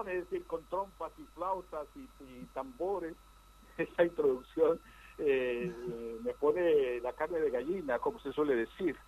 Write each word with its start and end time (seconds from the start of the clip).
introducción, 0.00 0.08
es 0.08 0.30
decir, 0.30 0.46
con 0.46 0.62
trompas 0.64 1.12
y 1.18 1.24
flautas 1.34 1.86
y 1.96 2.44
tambores, 2.54 3.14
esa 3.78 4.04
introducción 4.04 4.80
eh, 5.22 5.70
me 6.24 6.32
pone 6.34 7.00
la 7.00 7.12
carne 7.12 7.40
de 7.40 7.50
gallina, 7.50 7.98
como 7.98 8.18
se 8.20 8.32
suele 8.32 8.56
decir. 8.56 8.96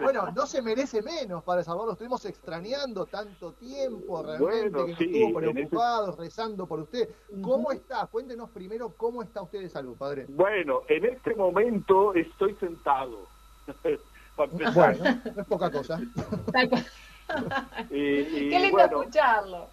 Bueno, 0.00 0.30
no 0.34 0.46
se 0.46 0.62
merece 0.62 1.02
menos, 1.02 1.42
Padre 1.42 1.64
Salvador, 1.64 1.86
lo 1.86 1.92
estuvimos 1.92 2.24
extrañando 2.26 3.06
tanto 3.06 3.52
tiempo, 3.54 4.22
realmente, 4.22 4.70
que 4.70 4.92
nos 4.92 5.00
estuvo 5.00 5.38
preocupados, 5.38 6.16
rezando 6.18 6.66
por 6.66 6.80
usted. 6.80 7.08
¿Cómo 7.42 7.72
está? 7.72 8.06
Cuéntenos 8.06 8.50
primero 8.50 8.94
cómo 8.96 9.22
está 9.22 9.42
usted 9.42 9.60
de 9.60 9.68
salud, 9.68 9.96
Padre. 9.96 10.26
Bueno, 10.28 10.82
en 10.88 11.06
este 11.06 11.34
momento 11.34 12.14
estoy 12.14 12.54
sentado. 12.56 13.26
bueno, 14.36 15.20
no 15.34 15.42
es 15.42 15.48
poca 15.48 15.70
cosa. 15.70 16.00
y, 17.90 18.50
Qué 18.50 18.58
lindo 18.60 18.80
escucharlo. 18.80 19.68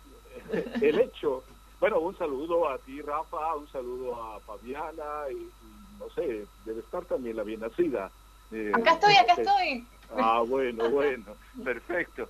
El 0.82 1.00
hecho 1.00 1.44
bueno, 1.84 2.00
un 2.00 2.18
saludo 2.18 2.70
a 2.70 2.78
ti, 2.78 3.02
Rafa, 3.02 3.56
un 3.56 3.68
saludo 3.68 4.16
a 4.16 4.40
Fabiana 4.40 5.30
y, 5.30 5.52
no 6.00 6.10
sé, 6.12 6.46
debe 6.64 6.80
estar 6.80 7.04
también 7.04 7.36
la 7.36 7.44
bien 7.44 7.60
nacida. 7.60 8.10
Eh, 8.54 8.72
acá 8.74 8.94
estoy, 8.94 9.16
acá 9.18 9.34
estoy. 9.34 9.86
Ah, 10.16 10.42
bueno, 10.48 10.90
bueno, 10.90 11.36
perfecto. 11.62 12.30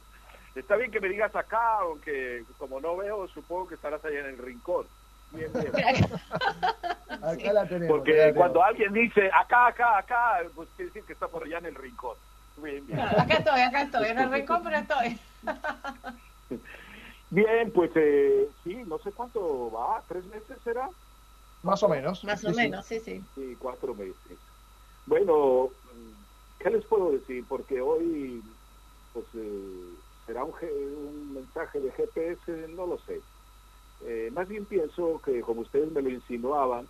Está 0.55 0.75
bien 0.75 0.89
que 0.89 0.99
me 0.99 1.07
digas 1.07 1.35
acá, 1.35 1.81
aunque 1.81 2.43
como 2.57 2.81
no 2.81 2.97
veo, 2.97 3.27
supongo 3.27 3.67
que 3.67 3.75
estarás 3.75 4.03
allá 4.03 4.21
en 4.21 4.25
el 4.25 4.37
rincón. 4.39 4.87
Bien, 5.29 5.51
bien. 5.53 5.71
acá 7.21 7.53
la 7.53 7.67
tenemos. 7.67 7.95
Porque 7.95 8.33
cuando 8.35 8.63
alguien 8.63 8.91
dice 8.91 9.29
acá, 9.31 9.67
acá, 9.67 9.99
acá, 9.99 10.41
pues 10.55 10.67
quiere 10.75 10.89
decir 10.89 11.03
que 11.03 11.13
está 11.13 11.27
por 11.27 11.43
allá 11.43 11.59
en 11.59 11.67
el 11.67 11.75
rincón. 11.75 12.17
Bien, 12.57 12.85
bien. 12.85 12.99
Acá 12.99 13.35
estoy, 13.35 13.61
acá 13.61 13.81
estoy, 13.81 14.09
en 14.09 14.19
el 14.19 14.31
rincón, 14.31 14.61
pero 14.63 14.77
estoy. 14.77 15.19
Bien, 17.33 17.71
pues 17.71 17.89
eh, 17.95 18.47
sí, 18.63 18.75
no 18.85 18.99
sé 18.99 19.11
cuánto 19.11 19.71
va, 19.71 20.03
tres 20.07 20.23
meses 20.25 20.55
será. 20.63 20.87
Más 21.63 21.81
o 21.81 21.89
menos. 21.89 22.23
Más 22.23 22.45
o 22.45 22.51
menos, 22.51 22.85
sí, 22.85 22.99
sí. 22.99 23.23
Sí, 23.33 23.55
cuatro 23.57 23.95
meses. 23.95 24.37
Bueno, 25.07 25.71
¿qué 26.59 26.69
les 26.69 26.85
puedo 26.85 27.11
decir? 27.11 27.43
Porque 27.49 27.81
hoy, 27.81 28.43
pues, 29.13 29.25
eh, 29.33 29.95
será 30.27 30.43
un, 30.43 30.53
un, 30.53 31.33
mensaje 31.33 31.79
de 31.79 31.91
GPS, 31.93 32.67
no 32.75 32.85
lo 32.85 32.99
sé. 32.99 33.19
Eh, 34.05 34.29
más 34.31 34.47
bien 34.47 34.65
pienso 34.65 35.19
que, 35.25 35.41
como 35.41 35.61
ustedes 35.61 35.91
me 35.91 36.03
lo 36.03 36.11
insinuaban, 36.11 36.87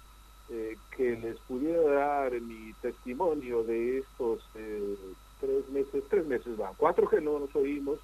que 0.50 1.12
les 1.16 1.40
pudiera 1.48 1.82
dar 1.84 2.34
mi 2.42 2.74
testimonio 2.82 3.64
de 3.64 4.00
estos 4.00 4.42
tres 5.44 5.70
meses, 5.70 6.04
tres 6.10 6.26
meses 6.26 6.56
van, 6.58 6.74
cuatro 6.78 7.08
que 7.08 7.20
no 7.20 7.38
nos 7.38 7.54
oímos, 7.54 8.00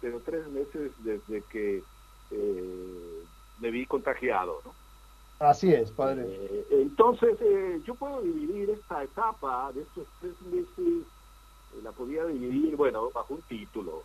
pero 0.00 0.20
tres 0.20 0.46
meses 0.48 0.90
desde 1.04 1.42
que 1.42 1.82
eh, 2.32 3.22
me 3.60 3.70
vi 3.70 3.86
contagiado, 3.86 4.60
¿no? 4.64 4.74
Así 5.38 5.72
es, 5.72 5.90
padre. 5.92 6.24
Eh, 6.26 6.66
entonces, 6.70 7.38
eh, 7.40 7.80
yo 7.86 7.94
puedo 7.94 8.20
dividir 8.22 8.70
esta 8.70 9.04
etapa 9.04 9.70
de 9.72 9.82
estos 9.82 10.06
tres 10.20 10.34
meses, 10.42 11.06
la 11.84 11.92
podía 11.92 12.24
dividir, 12.24 12.74
bueno, 12.74 13.10
bajo 13.14 13.34
un 13.34 13.42
título. 13.42 14.02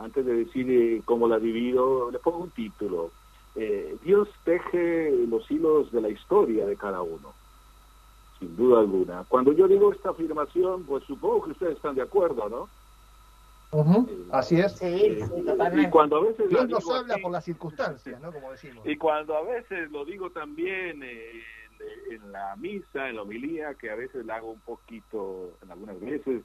antes 0.00 0.24
de 0.24 0.44
decir 0.44 1.02
cómo 1.04 1.26
la 1.26 1.38
divido, 1.38 2.10
le 2.10 2.18
pongo 2.18 2.38
un 2.38 2.50
título. 2.50 3.10
Dios 4.04 4.28
teje 4.44 5.10
los 5.28 5.50
hilos 5.50 5.90
de 5.90 6.00
la 6.00 6.08
historia 6.08 6.66
de 6.66 6.76
cada 6.76 7.02
uno, 7.02 7.32
sin 8.38 8.56
duda 8.56 8.80
alguna. 8.80 9.24
Cuando 9.28 9.52
yo 9.52 9.68
digo 9.68 9.92
esta 9.92 10.10
afirmación, 10.10 10.84
pues 10.84 11.04
supongo 11.04 11.44
que 11.44 11.50
ustedes 11.52 11.76
están 11.76 11.94
de 11.94 12.02
acuerdo, 12.02 12.48
¿no? 12.48 12.68
Así 14.30 14.58
es. 14.58 14.72
Sí, 14.78 15.18
totalmente. 15.44 15.82
Y 15.82 15.90
cuando 15.90 16.16
a 16.16 16.20
veces 16.20 16.48
Dios 16.48 16.68
nos 16.68 16.88
habla 16.90 17.18
por 17.18 17.32
las 17.32 17.44
circunstancias, 17.44 18.20
¿no? 18.20 18.32
Como 18.32 18.52
decimos. 18.52 18.86
Y 18.86 18.96
cuando 18.96 19.36
a 19.36 19.42
veces 19.42 19.90
lo 19.90 20.04
digo 20.04 20.30
también 20.30 21.02
en 21.02 22.32
la 22.32 22.56
misa, 22.56 23.08
en 23.08 23.16
la 23.16 23.22
homilía, 23.22 23.74
que 23.74 23.90
a 23.90 23.96
veces 23.96 24.24
la 24.24 24.36
hago 24.36 24.52
un 24.52 24.60
poquito, 24.60 25.50
en 25.62 25.70
algunas 25.70 26.00
veces, 26.00 26.42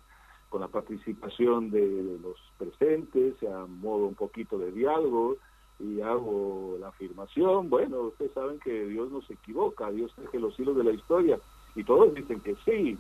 con 0.50 0.62
la 0.62 0.68
participación 0.68 1.72
de 1.72 2.18
los 2.22 2.38
presentes, 2.58 3.36
a 3.44 3.66
modo 3.66 4.08
un 4.08 4.16
poquito 4.16 4.58
de 4.58 4.72
diálogo, 4.72 5.38
y 5.80 6.02
hago 6.02 6.78
la 6.80 6.90
afirmación, 6.90 7.70
bueno, 7.70 8.02
ustedes 8.02 8.34
saben 8.34 8.60
que 8.60 8.86
Dios 8.88 9.10
no 9.10 9.22
se 9.22 9.34
equivoca, 9.34 9.90
Dios 9.90 10.14
teje 10.16 10.40
los 10.40 10.60
hilos 10.60 10.76
de 10.76 10.84
la 10.84 10.92
historia, 10.92 11.40
y 11.76 11.84
todos 11.84 12.14
dicen 12.14 12.40
que 12.42 12.56
sí, 12.66 12.98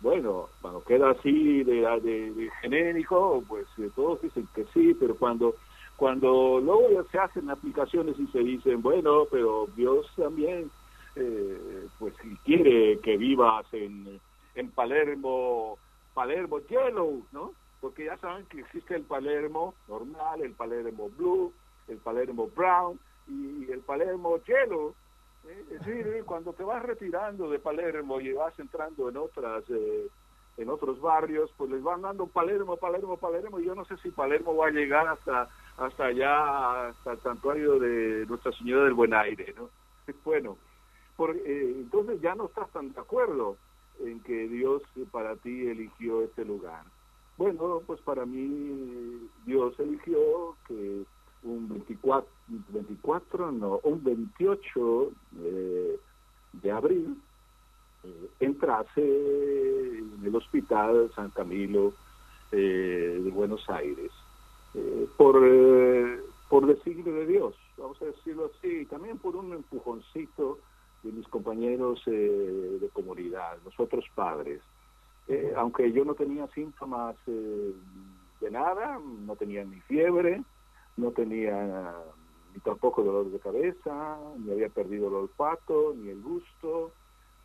bueno, 0.00 0.48
cuando 0.60 0.84
queda 0.84 1.10
así 1.10 1.64
de, 1.64 2.50
genérico, 2.60 3.42
pues 3.48 3.66
eh, 3.78 3.90
todos 3.94 4.20
dicen 4.22 4.46
que 4.54 4.64
sí, 4.74 4.94
pero 4.98 5.16
cuando 5.16 5.54
cuando 5.96 6.60
luego 6.60 7.04
se 7.10 7.18
hacen 7.18 7.50
aplicaciones 7.50 8.18
y 8.18 8.26
se 8.28 8.40
dicen, 8.40 8.82
bueno, 8.82 9.26
pero 9.30 9.68
Dios 9.76 10.06
también, 10.16 10.70
eh, 11.14 11.86
pues 11.98 12.14
quiere 12.44 12.98
que 12.98 13.16
vivas 13.16 13.64
en, 13.72 14.20
en 14.56 14.70
Palermo, 14.70 15.78
Palermo 16.12 16.58
Yellow, 16.68 17.22
¿no? 17.32 17.52
Porque 17.80 18.06
ya 18.06 18.16
saben 18.18 18.46
que 18.46 18.60
existe 18.60 18.96
el 18.96 19.02
Palermo 19.02 19.74
normal, 19.88 20.40
el 20.42 20.52
Palermo 20.52 21.10
Blue, 21.16 21.52
el 21.86 21.98
Palermo 21.98 22.48
Brown 22.56 22.98
y 23.28 23.70
el 23.70 23.80
Palermo 23.80 24.38
Yellow, 24.44 24.94
decir, 25.68 26.24
cuando 26.24 26.52
te 26.52 26.64
vas 26.64 26.82
retirando 26.82 27.50
de 27.50 27.58
Palermo 27.58 28.20
y 28.20 28.32
vas 28.32 28.58
entrando 28.58 29.08
en 29.08 29.16
otras 29.16 29.64
eh, 29.70 30.08
en 30.56 30.68
otros 30.68 31.00
barrios, 31.00 31.50
pues 31.56 31.70
les 31.70 31.82
van 31.82 32.02
dando 32.02 32.26
Palermo, 32.26 32.76
Palermo, 32.76 33.16
Palermo, 33.16 33.58
y 33.58 33.64
yo 33.64 33.74
no 33.74 33.84
sé 33.84 33.96
si 33.98 34.10
Palermo 34.10 34.56
va 34.56 34.68
a 34.68 34.70
llegar 34.70 35.08
hasta 35.08 35.48
hasta 35.76 36.06
allá, 36.06 36.88
hasta 36.88 37.12
el 37.12 37.20
santuario 37.22 37.78
de 37.80 38.24
Nuestra 38.26 38.52
Señora 38.52 38.84
del 38.84 38.94
Buen 38.94 39.14
Aire, 39.14 39.54
¿no? 39.56 39.68
Bueno, 40.24 40.56
por, 41.16 41.34
eh, 41.34 41.72
entonces 41.76 42.20
ya 42.20 42.34
no 42.34 42.46
estás 42.46 42.70
tan 42.70 42.92
de 42.92 43.00
acuerdo 43.00 43.56
en 44.00 44.20
que 44.20 44.48
Dios 44.48 44.82
para 45.10 45.36
ti 45.36 45.66
eligió 45.66 46.22
este 46.22 46.44
lugar. 46.44 46.84
Bueno, 47.36 47.82
pues 47.86 48.00
para 48.02 48.24
mí 48.24 49.28
Dios 49.44 49.78
eligió 49.80 50.56
que 50.68 51.04
un 51.44 51.68
24, 51.68 52.28
24 52.48 53.52
no, 53.52 53.80
un 53.84 54.02
28 54.02 55.10
eh, 55.40 55.98
de 56.52 56.72
abril 56.72 57.16
eh, 58.02 58.28
entrase 58.40 59.00
en 59.02 60.20
el 60.24 60.34
hospital 60.34 61.10
San 61.14 61.30
Camilo 61.30 61.92
eh, 62.50 63.20
de 63.22 63.30
Buenos 63.30 63.68
Aires 63.68 64.10
por, 65.16 65.40
por 66.48 66.66
designio 66.66 67.14
de 67.14 67.26
Dios, 67.26 67.54
vamos 67.76 68.02
a 68.02 68.06
decirlo 68.06 68.50
así, 68.52 68.84
también 68.86 69.18
por 69.18 69.36
un 69.36 69.52
empujoncito 69.52 70.58
de 71.04 71.12
mis 71.12 71.28
compañeros 71.28 72.02
de 72.04 72.90
comunidad, 72.92 73.56
los 73.64 73.78
otros 73.78 74.04
padres. 74.16 74.60
aunque 75.54 75.92
yo 75.92 76.04
no 76.04 76.14
tenía 76.14 76.48
síntomas 76.48 77.14
de 77.24 78.50
nada, 78.50 78.98
no 78.98 79.36
tenía 79.36 79.64
ni 79.64 79.80
fiebre, 79.82 80.42
no 80.96 81.10
tenía 81.10 81.94
ni 82.54 82.60
tampoco 82.60 83.02
dolor 83.02 83.30
de 83.30 83.40
cabeza, 83.40 84.18
ni 84.38 84.52
había 84.52 84.68
perdido 84.68 85.08
el 85.08 85.14
olfato, 85.14 85.94
ni 85.96 86.10
el 86.10 86.22
gusto, 86.22 86.92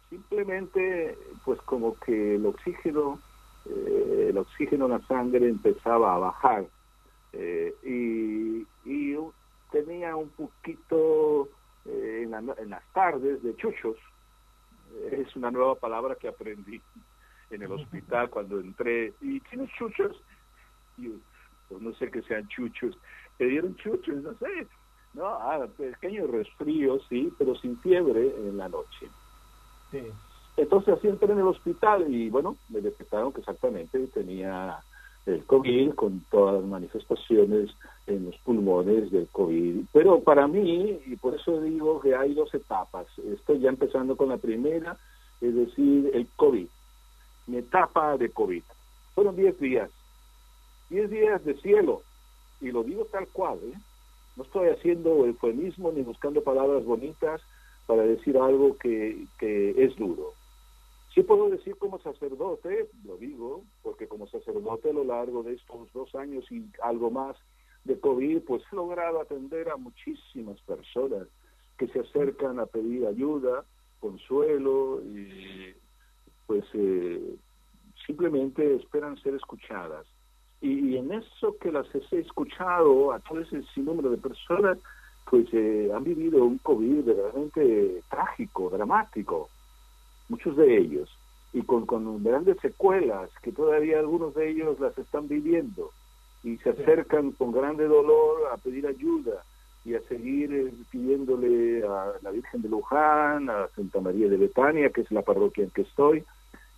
simplemente 0.09 1.17
pues 1.45 1.59
como 1.61 1.97
que 1.99 2.35
el 2.35 2.45
oxígeno, 2.45 3.19
eh, 3.65 4.27
el 4.29 4.37
oxígeno 4.37 4.85
en 4.85 4.91
la 4.91 5.07
sangre 5.07 5.47
empezaba 5.47 6.15
a 6.15 6.19
bajar. 6.19 6.67
Eh, 7.33 7.75
y, 7.83 8.39
tenía 9.71 10.15
un 10.15 10.29
poquito 10.29 11.47
eh, 11.85 12.23
en, 12.23 12.69
las 12.69 12.83
tardes 12.91 13.43
de 13.43 13.55
chuchos, 13.55 13.95
es 15.11 15.35
una 15.35 15.51
nueva 15.51 15.75
palabra 15.75 16.15
que 16.15 16.27
aprendí 16.27 16.81
en 17.51 17.61
el 17.61 17.71
hospital 17.71 18.29
cuando 18.31 18.59
entré, 18.59 19.13
y 19.21 19.39
tienes 19.41 19.69
chuchos, 19.73 20.19
y, 20.97 21.09
pues 21.67 21.81
no 21.81 21.93
sé 21.93 22.09
que 22.09 22.23
sean 22.23 22.47
chuchos, 22.47 22.97
te 23.39 23.45
dieron 23.45 23.75
chuchos, 23.77 24.21
no 24.21 24.33
sé, 24.33 24.67
no, 25.13 25.25
ah, 25.25 25.65
pequeños 25.77 26.29
resfríos, 26.29 27.01
sí, 27.09 27.33
pero 27.37 27.55
sin 27.55 27.79
fiebre 27.79 28.35
en 28.37 28.57
la 28.57 28.67
noche. 28.67 29.07
Sí. 29.91 30.03
Entonces 30.57 30.97
así 30.97 31.07
entré 31.07 31.31
en 31.31 31.39
el 31.39 31.47
hospital 31.47 32.13
y 32.13 32.29
bueno, 32.29 32.57
me 32.67 32.81
detectaron 32.81 33.31
que 33.31 33.39
exactamente 33.39 33.97
tenía 34.07 34.79
el 35.25 35.45
COVID 35.45 35.93
con 35.93 36.19
todas 36.29 36.55
las 36.55 36.65
manifestaciones 36.65 37.69
en 38.07 38.25
los 38.25 38.37
pulmones 38.39 39.09
del 39.09 39.27
COVID. 39.29 39.85
Pero 39.93 40.19
para 40.19 40.47
mí, 40.47 40.99
y 41.05 41.15
por 41.15 41.35
eso 41.35 41.61
digo 41.61 42.01
que 42.01 42.13
hay 42.13 42.33
dos 42.33 42.53
etapas, 42.53 43.07
estoy 43.19 43.59
ya 43.59 43.69
empezando 43.69 44.17
con 44.17 44.29
la 44.29 44.37
primera, 44.37 44.97
es 45.39 45.55
decir, 45.55 46.11
el 46.13 46.27
COVID, 46.35 46.67
mi 47.47 47.57
etapa 47.57 48.17
de 48.17 48.29
COVID. 48.29 48.63
Fueron 49.15 49.37
10 49.37 49.59
días, 49.59 49.89
10 50.89 51.09
días 51.09 51.45
de 51.45 51.53
cielo, 51.61 52.01
y 52.61 52.71
lo 52.71 52.83
digo 52.83 53.05
tal 53.05 53.27
cual, 53.29 53.59
¿eh? 53.63 53.77
no 54.35 54.43
estoy 54.43 54.69
haciendo 54.69 55.25
eufemismo 55.25 55.91
ni 55.91 56.01
buscando 56.01 56.43
palabras 56.43 56.83
bonitas 56.85 57.41
para 57.85 58.03
decir 58.03 58.37
algo 58.37 58.77
que, 58.77 59.25
que 59.37 59.83
es 59.83 59.95
duro. 59.97 60.33
Sí 61.13 61.23
puedo 61.23 61.49
decir 61.49 61.75
como 61.77 61.99
sacerdote, 61.99 62.87
lo 63.03 63.17
digo, 63.17 63.63
porque 63.81 64.07
como 64.07 64.27
sacerdote 64.27 64.91
a 64.91 64.93
lo 64.93 65.03
largo 65.03 65.43
de 65.43 65.53
estos 65.53 65.91
dos 65.93 66.13
años 66.15 66.45
y 66.51 66.69
algo 66.83 67.09
más 67.09 67.35
de 67.83 67.99
COVID, 67.99 68.41
pues 68.43 68.63
he 68.71 68.75
logrado 68.75 69.19
atender 69.19 69.69
a 69.69 69.77
muchísimas 69.77 70.61
personas 70.61 71.27
que 71.77 71.87
se 71.87 71.99
acercan 71.99 72.59
a 72.59 72.65
pedir 72.65 73.07
ayuda, 73.07 73.65
consuelo 73.99 75.01
y 75.01 75.73
pues 76.45 76.63
eh, 76.73 77.35
simplemente 78.05 78.75
esperan 78.75 79.17
ser 79.17 79.35
escuchadas. 79.35 80.05
Y, 80.61 80.97
en 80.97 81.11
eso 81.13 81.55
que 81.61 81.71
las 81.71 81.87
he 81.95 82.19
escuchado 82.19 83.13
a 83.13 83.19
todo 83.19 83.39
ese 83.39 83.63
sinnúmero 83.73 84.09
de 84.09 84.17
personas, 84.17 84.77
pues 85.29 85.47
eh, 85.53 85.89
han 85.95 86.03
vivido 86.03 86.43
un 86.43 86.57
COVID 86.57 87.05
verdaderamente 87.05 88.01
trágico, 88.09 88.69
dramático, 88.69 89.49
muchos 90.27 90.57
de 90.57 90.77
ellos, 90.77 91.09
y 91.53 91.61
con, 91.61 91.85
con 91.85 92.23
grandes 92.23 92.57
secuelas, 92.59 93.29
que 93.41 93.51
todavía 93.51 93.99
algunos 93.99 94.35
de 94.35 94.49
ellos 94.49 94.79
las 94.79 94.97
están 94.97 95.27
viviendo, 95.27 95.91
y 96.43 96.57
se 96.57 96.71
acercan 96.71 97.31
con 97.31 97.51
grande 97.51 97.87
dolor 97.87 98.49
a 98.51 98.57
pedir 98.57 98.87
ayuda 98.87 99.43
y 99.85 99.95
a 99.95 100.01
seguir 100.01 100.53
eh, 100.53 100.73
pidiéndole 100.91 101.83
a 101.87 102.13
la 102.21 102.31
Virgen 102.31 102.61
de 102.61 102.69
Luján, 102.69 103.49
a 103.49 103.67
Santa 103.75 104.01
María 104.01 104.27
de 104.27 104.37
Betania, 104.37 104.89
que 104.89 105.01
es 105.01 105.11
la 105.11 105.21
parroquia 105.21 105.63
en 105.63 105.69
que 105.69 105.81
estoy, 105.81 106.23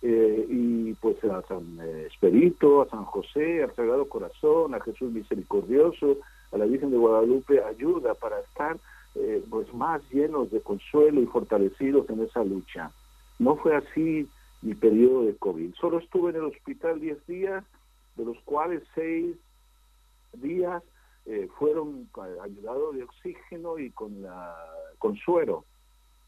eh, 0.02 0.46
y 0.48 0.94
pues 0.94 1.22
a 1.24 1.42
San 1.42 1.78
Esperito, 2.06 2.82
a 2.82 2.88
San 2.88 3.04
José, 3.04 3.62
al 3.62 3.74
Sagrado 3.74 4.08
Corazón, 4.08 4.74
a 4.74 4.80
Jesús 4.80 5.12
Misericordioso, 5.12 6.18
a 6.50 6.58
la 6.58 6.64
Virgen 6.64 6.90
de 6.90 6.98
Guadalupe, 6.98 7.62
ayuda 7.62 8.14
para 8.14 8.40
estar 8.40 8.76
eh, 9.14 9.44
pues 9.48 9.72
más 9.74 10.02
llenos 10.10 10.50
de 10.50 10.60
consuelo 10.60 11.20
y 11.20 11.26
fortalecidos 11.26 12.08
en 12.10 12.22
esa 12.22 12.42
lucha. 12.42 12.90
No 13.38 13.56
fue 13.56 13.76
así 13.76 14.28
mi 14.62 14.74
periodo 14.74 15.24
de 15.24 15.36
COVID. 15.36 15.74
Solo 15.74 15.98
estuve 15.98 16.30
en 16.30 16.36
el 16.36 16.44
hospital 16.44 17.00
10 17.00 17.26
días, 17.26 17.64
de 18.16 18.24
los 18.24 18.38
cuales 18.44 18.82
6 18.94 19.36
días 20.34 20.82
eh, 21.26 21.48
fueron 21.58 22.08
ayudados 22.42 22.96
de 22.96 23.04
oxígeno 23.04 23.78
y 23.78 23.90
con, 23.90 24.22
la, 24.22 24.56
con 24.98 25.16
suero 25.16 25.64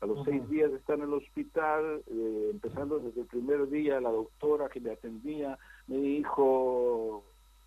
a 0.00 0.06
los 0.06 0.24
seis 0.24 0.48
días 0.48 0.70
de 0.70 0.76
estar 0.76 0.96
en 0.96 1.04
el 1.04 1.14
hospital, 1.14 2.02
eh, 2.06 2.48
empezando 2.52 2.98
desde 2.98 3.22
el 3.22 3.26
primer 3.26 3.68
día, 3.70 4.00
la 4.00 4.10
doctora 4.10 4.68
que 4.68 4.80
me 4.80 4.92
atendía 4.92 5.58
me 5.86 5.96
dijo, 5.96 7.24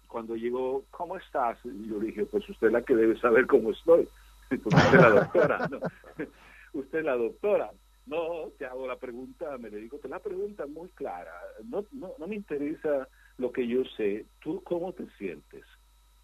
cuando 0.07 0.35
llegó, 0.35 0.83
¿cómo 0.91 1.17
estás? 1.17 1.57
Y 1.65 1.89
yo 1.89 1.99
dije, 1.99 2.25
pues 2.25 2.47
usted 2.49 2.67
es 2.67 2.73
la 2.73 2.83
que 2.83 2.95
debe 2.95 3.19
saber 3.19 3.47
cómo 3.47 3.71
estoy. 3.71 4.07
Pues 4.49 4.65
usted 4.65 4.93
es 4.93 5.01
la 5.01 5.09
doctora, 5.09 5.67
¿no? 5.69 5.79
usted 6.79 6.99
es 6.99 7.05
la 7.05 7.17
doctora. 7.17 7.71
No, 8.05 8.49
te 8.57 8.65
hago 8.65 8.87
la 8.87 8.95
pregunta, 8.95 9.57
me 9.57 9.69
le 9.69 9.79
digo, 9.79 9.97
te 9.97 10.07
la 10.07 10.19
pregunta 10.19 10.65
muy 10.65 10.87
clara. 10.91 11.33
No, 11.65 11.83
no, 11.91 12.13
no 12.17 12.27
me 12.27 12.37
interesa 12.37 13.09
lo 13.37 13.51
que 13.51 13.67
yo 13.67 13.83
sé. 13.97 14.25
¿Tú 14.39 14.61
cómo 14.63 14.93
te 14.93 15.05
sientes? 15.17 15.65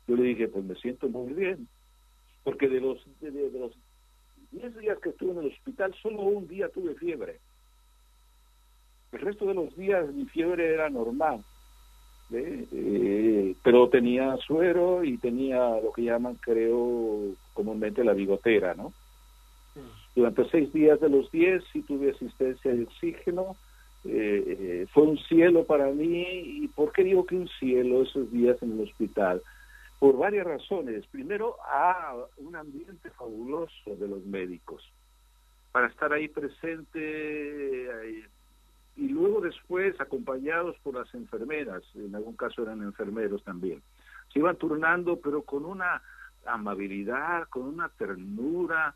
Yo 0.07 0.15
le 0.15 0.23
dije, 0.23 0.47
pues 0.47 0.63
me 0.63 0.75
siento 0.75 1.09
muy 1.09 1.33
bien. 1.33 1.67
Porque 2.45 2.69
de 2.69 2.79
los, 2.79 3.05
de, 3.19 3.31
de 3.31 3.59
los 3.59 3.77
Diez 4.53 4.77
días 4.77 5.00
que 5.00 5.09
estuve 5.09 5.31
en 5.31 5.39
el 5.39 5.47
hospital, 5.47 5.95
solo 6.01 6.21
un 6.21 6.47
día 6.47 6.69
tuve 6.69 6.94
fiebre. 6.94 7.39
El 9.11 9.19
resto 9.19 9.45
de 9.45 9.55
los 9.55 9.75
días 9.75 10.07
mi 10.13 10.25
fiebre 10.25 10.73
era 10.73 10.89
normal. 10.89 11.44
Eh, 12.31 13.55
pero 13.63 13.89
tenía 13.89 14.38
suero 14.38 15.03
y 15.03 15.17
tenía 15.17 15.79
lo 15.81 15.91
que 15.91 16.03
llaman, 16.03 16.35
creo, 16.35 17.35
comúnmente 17.53 18.03
la 18.03 18.13
bigotera, 18.13 18.75
¿no? 18.75 18.94
Durante 20.15 20.47
seis 20.50 20.71
días 20.71 21.00
de 21.00 21.09
los 21.09 21.31
diez 21.31 21.63
sí 21.73 21.81
tuve 21.81 22.11
asistencia 22.11 22.73
de 22.73 22.83
oxígeno. 22.83 23.55
Eh, 24.05 24.44
eh, 24.45 24.88
fue 24.94 25.03
un 25.03 25.17
cielo 25.17 25.65
para 25.65 25.88
mí. 25.88 26.25
¿Y 26.63 26.67
por 26.67 26.91
qué 26.91 27.03
digo 27.03 27.25
que 27.25 27.35
un 27.35 27.47
cielo 27.59 28.03
esos 28.03 28.31
días 28.31 28.61
en 28.61 28.73
el 28.73 28.81
hospital? 28.81 29.41
Por 30.03 30.17
varias 30.17 30.45
razones. 30.45 31.07
Primero, 31.07 31.55
a 31.63 32.13
un 32.35 32.57
ambiente 32.57 33.09
fabuloso 33.11 33.95
de 33.95 34.05
los 34.05 34.25
médicos, 34.25 34.83
para 35.71 35.88
estar 35.88 36.11
ahí 36.11 36.27
presente 36.27 37.00
eh, 37.00 38.27
y 38.97 39.07
luego 39.07 39.39
después 39.39 39.95
acompañados 40.01 40.75
por 40.83 40.95
las 40.95 41.13
enfermeras, 41.13 41.83
en 41.95 42.13
algún 42.13 42.35
caso 42.35 42.63
eran 42.63 42.81
enfermeros 42.81 43.45
también. 43.45 43.81
Se 44.33 44.39
iban 44.39 44.57
turnando, 44.57 45.21
pero 45.21 45.44
con 45.44 45.63
una 45.63 46.01
amabilidad, 46.45 47.47
con 47.47 47.61
una 47.61 47.88
ternura. 47.88 48.95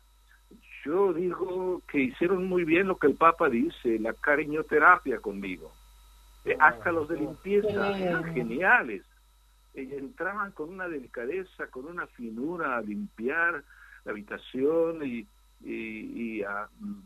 Yo 0.84 1.14
digo 1.14 1.80
que 1.90 2.00
hicieron 2.00 2.44
muy 2.44 2.64
bien 2.64 2.86
lo 2.86 2.98
que 2.98 3.06
el 3.06 3.14
Papa 3.14 3.48
dice, 3.48 3.98
la 3.98 4.12
cariñoterapia 4.12 5.20
conmigo. 5.20 5.72
Eh, 6.44 6.54
hasta 6.60 6.92
los 6.92 7.08
de 7.08 7.16
limpieza, 7.16 7.94
geniales 8.34 9.07
entraban 9.82 10.52
con 10.52 10.70
una 10.70 10.88
delicadeza, 10.88 11.68
con 11.68 11.86
una 11.86 12.06
finura 12.08 12.76
a 12.76 12.82
limpiar 12.82 13.62
la 14.04 14.12
habitación 14.12 15.04
y, 15.04 15.26
y, 15.62 16.42
a 16.42 16.68
mm, 16.78 17.02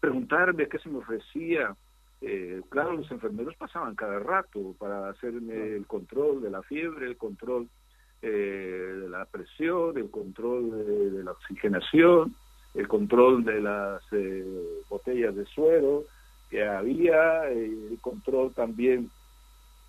preguntarme 0.00 0.68
qué 0.68 0.78
se 0.78 0.88
me 0.88 0.98
ofrecía. 0.98 1.74
Eh, 2.20 2.62
claro, 2.70 2.92
los 2.92 3.10
enfermeros 3.10 3.54
pasaban 3.56 3.94
cada 3.94 4.18
rato 4.18 4.74
para 4.78 5.10
hacerme 5.10 5.76
el 5.76 5.86
control 5.86 6.42
de 6.42 6.50
la 6.50 6.62
fiebre, 6.62 7.06
el 7.06 7.16
control 7.16 7.68
eh, 8.22 8.96
de 9.02 9.08
la 9.10 9.26
presión, 9.26 9.96
el 9.98 10.10
control 10.10 10.86
de, 10.86 11.22
la 11.22 11.32
oxigenación, 11.32 12.34
el 12.74 12.88
control 12.88 13.44
de 13.44 13.60
las 13.60 14.02
eh, 14.12 14.44
botellas 14.88 15.34
de 15.36 15.44
suero 15.46 16.04
que 16.48 16.64
había, 16.64 17.48
el 17.48 17.98
control 18.00 18.54
también 18.54 19.10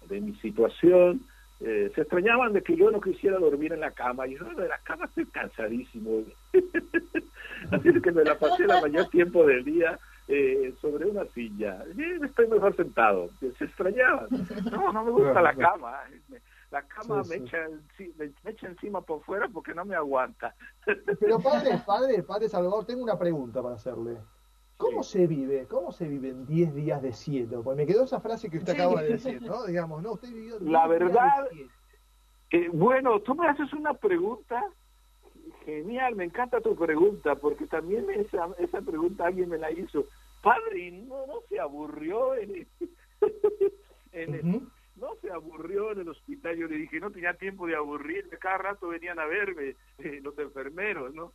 de 0.09 0.19
mi 0.19 0.35
situación, 0.35 1.21
eh, 1.61 1.91
se 1.95 2.01
extrañaban 2.01 2.53
de 2.53 2.61
que 2.61 2.75
yo 2.75 2.91
no 2.91 2.99
quisiera 2.99 3.39
dormir 3.39 3.73
en 3.73 3.79
la 3.79 3.91
cama. 3.91 4.27
Y 4.27 4.37
yo, 4.37 4.45
de 4.45 4.67
la 4.67 4.77
cama 4.79 5.05
estoy 5.05 5.25
cansadísimo. 5.27 6.23
Así 7.71 8.01
que 8.01 8.11
me 8.11 8.23
la 8.23 8.37
pasé 8.37 8.65
la 8.67 8.81
mayor 8.81 9.07
tiempo 9.09 9.45
del 9.45 9.63
día 9.63 9.97
eh, 10.27 10.73
sobre 10.81 11.05
una 11.05 11.25
silla. 11.27 11.83
estoy 12.23 12.47
mejor 12.47 12.75
sentado. 12.75 13.29
Se 13.39 13.65
extrañaban. 13.65 14.27
No, 14.71 14.91
no 14.91 15.05
me 15.05 15.11
gusta 15.11 15.41
la 15.41 15.53
cama. 15.53 16.03
La 16.71 16.81
cama 16.81 17.21
me, 17.29 17.35
Echa, 17.35 17.57
me, 18.17 18.33
echa 18.51 18.67
encima 18.67 19.01
por 19.01 19.23
fuera 19.23 19.47
porque 19.47 19.73
no 19.73 19.85
me 19.85 19.95
aguanta. 19.95 20.53
Pero 21.19 21.39
padre, 21.39 21.81
padre, 21.85 22.23
padre 22.23 22.49
Salvador, 22.49 22.85
tengo 22.85 23.03
una 23.03 23.17
pregunta 23.17 23.61
para 23.61 23.75
hacerle. 23.75 24.17
¿Cómo 24.77 25.03
se 25.03 25.25
vive? 25.27 25.67
¿Cómo 25.67 25.91
se 25.91 26.07
viven 26.07 26.45
10 26.45 26.75
días 26.75 27.01
de 27.01 27.13
cielo? 27.13 27.63
Pues 27.63 27.77
me 27.77 27.85
quedó 27.85 28.03
esa 28.03 28.19
frase 28.19 28.49
que 28.49 28.57
usted 28.57 28.73
acaba 28.73 29.01
de 29.01 29.09
decir, 29.13 29.41
¿no? 29.41 29.65
Digamos, 29.65 30.03
no, 30.03 30.13
usted 30.13 30.29
vivió 30.29 30.59
La 30.59 30.87
verdad, 30.87 31.47
eh, 32.51 32.69
bueno, 32.71 33.19
tú 33.21 33.35
me 33.35 33.47
haces 33.47 33.71
una 33.73 33.93
pregunta 33.93 34.63
genial, 35.63 36.15
me 36.15 36.25
encanta 36.25 36.61
tu 36.61 36.75
pregunta, 36.75 37.35
porque 37.35 37.67
también 37.67 38.09
esa, 38.09 38.49
esa 38.59 38.81
pregunta 38.81 39.25
alguien 39.25 39.49
me 39.49 39.57
la 39.57 39.71
hizo. 39.71 40.05
Padre, 40.41 40.91
¿no, 40.91 41.25
no 41.25 41.41
se 41.49 41.59
aburrió 41.59 42.35
en 42.35 42.67
en 44.11 44.69
no 44.95 45.15
se 45.21 45.29
aburrió 45.29 45.91
en 45.91 46.01
el 46.01 46.09
hospital? 46.09 46.55
Yo 46.55 46.67
le 46.67 46.77
dije, 46.77 46.99
no 46.99 47.11
tenía 47.11 47.33
tiempo 47.33 47.67
de 47.67 47.75
aburrirme, 47.75 48.37
cada 48.37 48.57
rato 48.57 48.89
venían 48.89 49.19
a 49.19 49.25
verme 49.25 49.75
eh, 49.97 50.19
los 50.23 50.37
enfermeros, 50.37 51.13
¿no? 51.13 51.33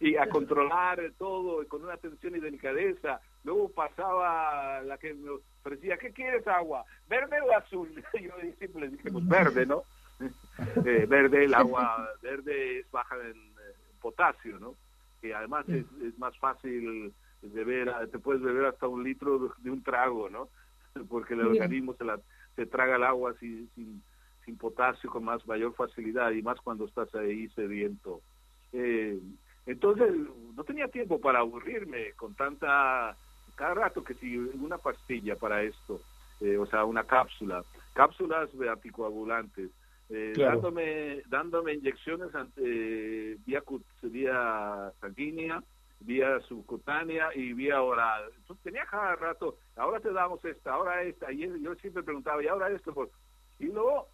Y 0.00 0.16
a 0.16 0.28
controlar 0.28 1.00
todo 1.18 1.66
con 1.68 1.84
una 1.84 1.94
atención 1.94 2.36
y 2.36 2.40
delicadeza. 2.40 3.20
Luego 3.44 3.68
pasaba 3.70 4.82
la 4.82 4.98
que 4.98 5.14
me 5.14 5.30
ofrecía, 5.30 5.96
¿qué 5.98 6.12
quieres 6.12 6.46
agua? 6.46 6.84
¿Verde 7.08 7.40
o 7.40 7.56
azul? 7.56 7.88
Yo 8.20 8.32
siempre 8.58 8.82
le 8.82 8.88
dije, 8.90 9.10
pues 9.10 9.26
verde, 9.26 9.66
¿no? 9.66 9.82
Eh, 10.86 11.06
verde, 11.08 11.46
el 11.46 11.54
agua 11.54 12.08
verde 12.22 12.78
es 12.78 12.90
baja 12.92 13.16
en, 13.16 13.52
potasio, 14.00 14.60
¿no? 14.60 14.76
Que 15.20 15.34
además 15.34 15.66
es, 15.68 15.84
más 16.18 16.38
fácil 16.38 17.12
beber, 17.42 17.92
te 18.12 18.20
puedes 18.20 18.40
beber 18.40 18.66
hasta 18.66 18.86
un 18.86 19.02
litro 19.02 19.52
de 19.58 19.70
un 19.70 19.82
trago, 19.82 20.30
¿no? 20.30 20.48
Porque 21.08 21.34
el 21.34 21.40
organismo 21.40 21.94
se, 21.94 22.04
la, 22.04 22.20
se 22.54 22.66
traga 22.66 22.96
el 22.96 23.02
agua 23.02 23.34
sin, 23.40 23.68
sin, 23.74 24.02
sin 24.44 24.56
potasio 24.56 25.10
con 25.10 25.24
más 25.24 25.44
mayor 25.46 25.74
facilidad 25.74 26.30
y 26.30 26.42
más 26.42 26.60
cuando 26.60 26.84
estás 26.84 27.12
ahí 27.14 27.48
sediento. 27.48 28.20
Eh, 28.72 29.18
entonces, 29.66 30.12
no 30.54 30.64
tenía 30.64 30.88
tiempo 30.88 31.20
para 31.20 31.38
aburrirme 31.38 32.12
con 32.12 32.34
tanta, 32.34 33.16
cada 33.54 33.74
rato 33.74 34.04
que 34.04 34.14
si 34.14 34.36
una 34.36 34.78
pastilla 34.78 35.36
para 35.36 35.62
esto, 35.62 36.00
eh, 36.40 36.58
o 36.58 36.66
sea, 36.66 36.84
una 36.84 37.04
cápsula, 37.04 37.62
cápsulas 37.94 38.50
anticoagulantes, 38.70 39.70
eh, 40.10 40.34
dándome, 40.36 41.22
dándome 41.28 41.74
inyecciones 41.74 42.34
ante, 42.34 43.38
vía, 43.46 43.62
vía 44.02 44.92
sanguínea, 45.00 45.62
vía 46.00 46.40
subcutánea 46.40 47.30
y 47.34 47.54
vía 47.54 47.80
oral. 47.80 48.24
Entonces 48.36 48.62
tenía 48.62 48.84
cada 48.84 49.16
rato, 49.16 49.56
ahora 49.76 50.00
te 50.00 50.12
damos 50.12 50.44
esta, 50.44 50.74
ahora 50.74 51.02
esta, 51.02 51.32
y 51.32 51.48
yo 51.62 51.74
siempre 51.76 52.02
preguntaba, 52.02 52.42
y 52.42 52.48
ahora 52.48 52.68
esto, 52.70 52.92
pues, 52.92 53.08
y 53.58 53.66
luego, 53.66 54.08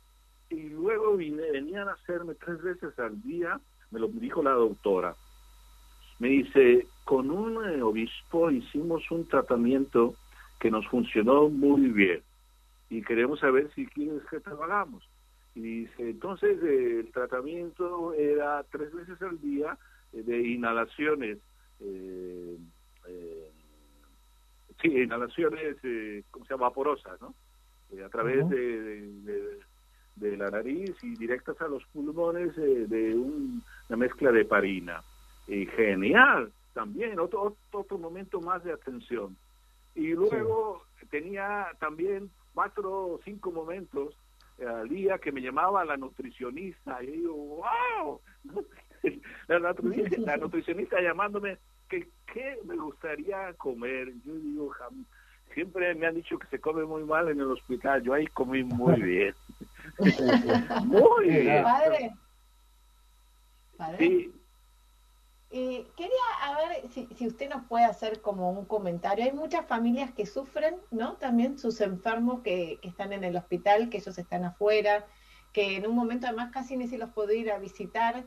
y 0.49 0.69
luego 0.69 1.17
venían 1.17 1.89
a 1.89 1.95
hacerme 1.95 2.37
tres 2.37 2.63
veces 2.63 2.97
al 3.01 3.21
día, 3.23 3.61
me 3.91 3.99
lo 3.99 4.07
dijo 4.07 4.43
la 4.45 4.53
doctora, 4.53 5.17
me 6.21 6.29
dice, 6.29 6.87
con 7.05 7.31
un 7.31 7.65
eh, 7.69 7.83
obispo 7.83 8.51
hicimos 8.51 9.11
un 9.11 9.27
tratamiento 9.27 10.15
que 10.61 10.71
nos 10.71 10.87
funcionó 10.87 11.49
muy 11.49 11.89
bien 11.89 12.23
y 12.91 13.03
queremos 13.03 13.41
saber 13.41 13.71
si 13.75 13.87
quieres 13.87 14.23
que 14.29 14.41
te 14.41 14.51
hagamos. 14.51 15.09
Y 15.55 15.61
dice, 15.61 16.11
entonces 16.11 16.63
eh, 16.63 17.01
el 17.01 17.13
tratamiento 17.13 18.13
era 18.15 18.63
tres 18.71 18.93
veces 18.93 19.21
al 19.23 19.41
día 19.41 19.79
eh, 20.13 20.23
de 20.23 20.39
inhalaciones, 20.49 21.39
eh, 21.81 22.57
sí, 24.83 24.89
inhalaciones, 24.89 25.77
¿cómo 26.31 26.45
se 26.45 26.55
llama? 26.55 26.69
Vaporosas, 26.69 27.21
¿no? 27.21 27.35
a 28.05 28.09
través 28.09 28.49
de, 28.49 29.59
de, 30.15 30.37
la 30.37 30.49
nariz 30.49 30.95
y 31.03 31.17
directas 31.17 31.61
a 31.61 31.67
los 31.67 31.85
pulmones 31.87 32.55
de 32.55 33.15
una 33.17 33.97
mezcla 33.97 34.31
de 34.31 34.45
parina. 34.45 35.03
Y 35.51 35.67
genial, 35.67 36.53
también, 36.75 37.19
otro, 37.19 37.57
otro 37.73 37.99
momento 37.99 38.41
más 38.41 38.63
de 38.63 38.73
atención. 38.73 39.37
Y 39.97 40.13
luego 40.13 40.85
tenía 41.11 41.67
también 41.81 42.31
cuatro 42.55 43.07
o 43.09 43.21
cinco 43.25 43.51
momentos 43.51 44.15
al 44.65 44.89
día 44.89 45.19
que 45.19 45.33
me 45.33 45.41
llamaba 45.41 45.85
la 45.85 45.97
nutricionista 45.97 47.03
y 47.03 47.07
digo, 47.09 47.35
wow, 47.35 48.21
la, 49.49 50.37
nutricionista, 50.37 51.01
llamándome 51.01 51.59
que 51.89 52.07
qué 52.33 52.57
me 52.65 52.77
gustaría 52.77 53.53
comer. 53.55 54.13
Yo 54.25 54.35
digo, 54.35 54.73
siempre 55.53 55.93
me 55.97 56.07
han 56.07 56.15
dicho 56.15 56.39
que 56.39 56.47
se 56.47 56.61
come 56.61 56.85
muy 56.85 57.03
mal 57.03 57.29
en 57.29 57.41
el 57.41 57.51
hospital, 57.51 58.05
yo 58.05 58.15
ahí 58.15 58.29
comí 58.29 58.63
muy 58.63 59.03
bien. 59.03 59.35
muy 60.85 61.29
bien. 61.29 61.65
Padre. 61.65 62.13
Sí, 63.99 64.33
eh, 65.51 65.87
quería 65.97 66.13
a 66.43 66.89
si, 66.91 67.27
usted 67.27 67.51
nos 67.51 67.65
puede 67.67 67.85
hacer 67.85 68.21
como 68.21 68.51
un 68.51 68.65
comentario. 68.65 69.25
Hay 69.25 69.33
muchas 69.33 69.67
familias 69.67 70.13
que 70.13 70.27
sufren, 70.27 70.77
¿no? 70.91 71.15
También 71.15 71.59
sus 71.59 71.81
enfermos 71.81 72.43
que, 72.43 72.79
que, 72.81 72.89
están 72.89 73.13
en 73.13 73.25
el 73.25 73.37
hospital, 73.37 73.91
que 73.91 73.99
ellos 73.99 74.17
están 74.17 74.45
afuera, 74.45 75.07
que 75.53 75.77
en 75.77 75.87
un 75.87 75.97
momento 75.97 76.27
además 76.27 76.51
casi 76.53 76.77
ni 76.77 76.87
se 76.87 76.99
los 76.99 77.11
puede 77.11 77.37
ir 77.37 77.51
a 77.51 77.59
visitar. 77.59 78.25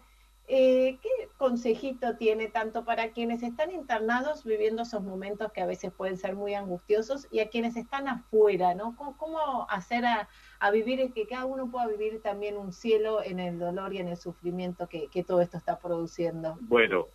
Eh, 0.48 1.00
¿Qué 1.02 1.30
consejito 1.38 2.18
tiene 2.18 2.48
tanto 2.48 2.84
para 2.84 3.12
quienes 3.12 3.44
están 3.44 3.72
internados 3.72 4.44
viviendo 4.44 4.82
esos 4.82 5.02
momentos 5.02 5.54
que 5.54 5.62
a 5.62 5.66
veces 5.66 5.94
pueden 5.94 6.18
ser 6.18 6.36
muy 6.36 6.54
angustiosos 6.54 7.28
y 7.32 7.40
a 7.40 7.50
quienes 7.50 7.78
están 7.78 8.10
afuera, 8.10 8.74
¿no? 8.74 8.94
¿Cómo, 8.98 9.66
hacer 9.70 10.06
a, 10.06 10.28
a 10.64 10.72
vivir, 10.72 11.12
que 11.14 11.28
cada 11.28 11.46
uno 11.46 11.70
pueda 11.70 11.88
vivir 11.88 12.22
también 12.22 12.58
un 12.58 12.74
cielo 12.74 13.24
en 13.24 13.40
el 13.40 13.60
dolor 13.60 13.94
y 13.94 13.98
en 13.98 14.08
el 14.08 14.18
sufrimiento 14.18 14.88
que, 14.88 15.08
que 15.08 15.24
todo 15.24 15.42
esto 15.42 15.58
está 15.58 15.80
produciendo? 15.80 16.58
Bueno, 16.62 17.08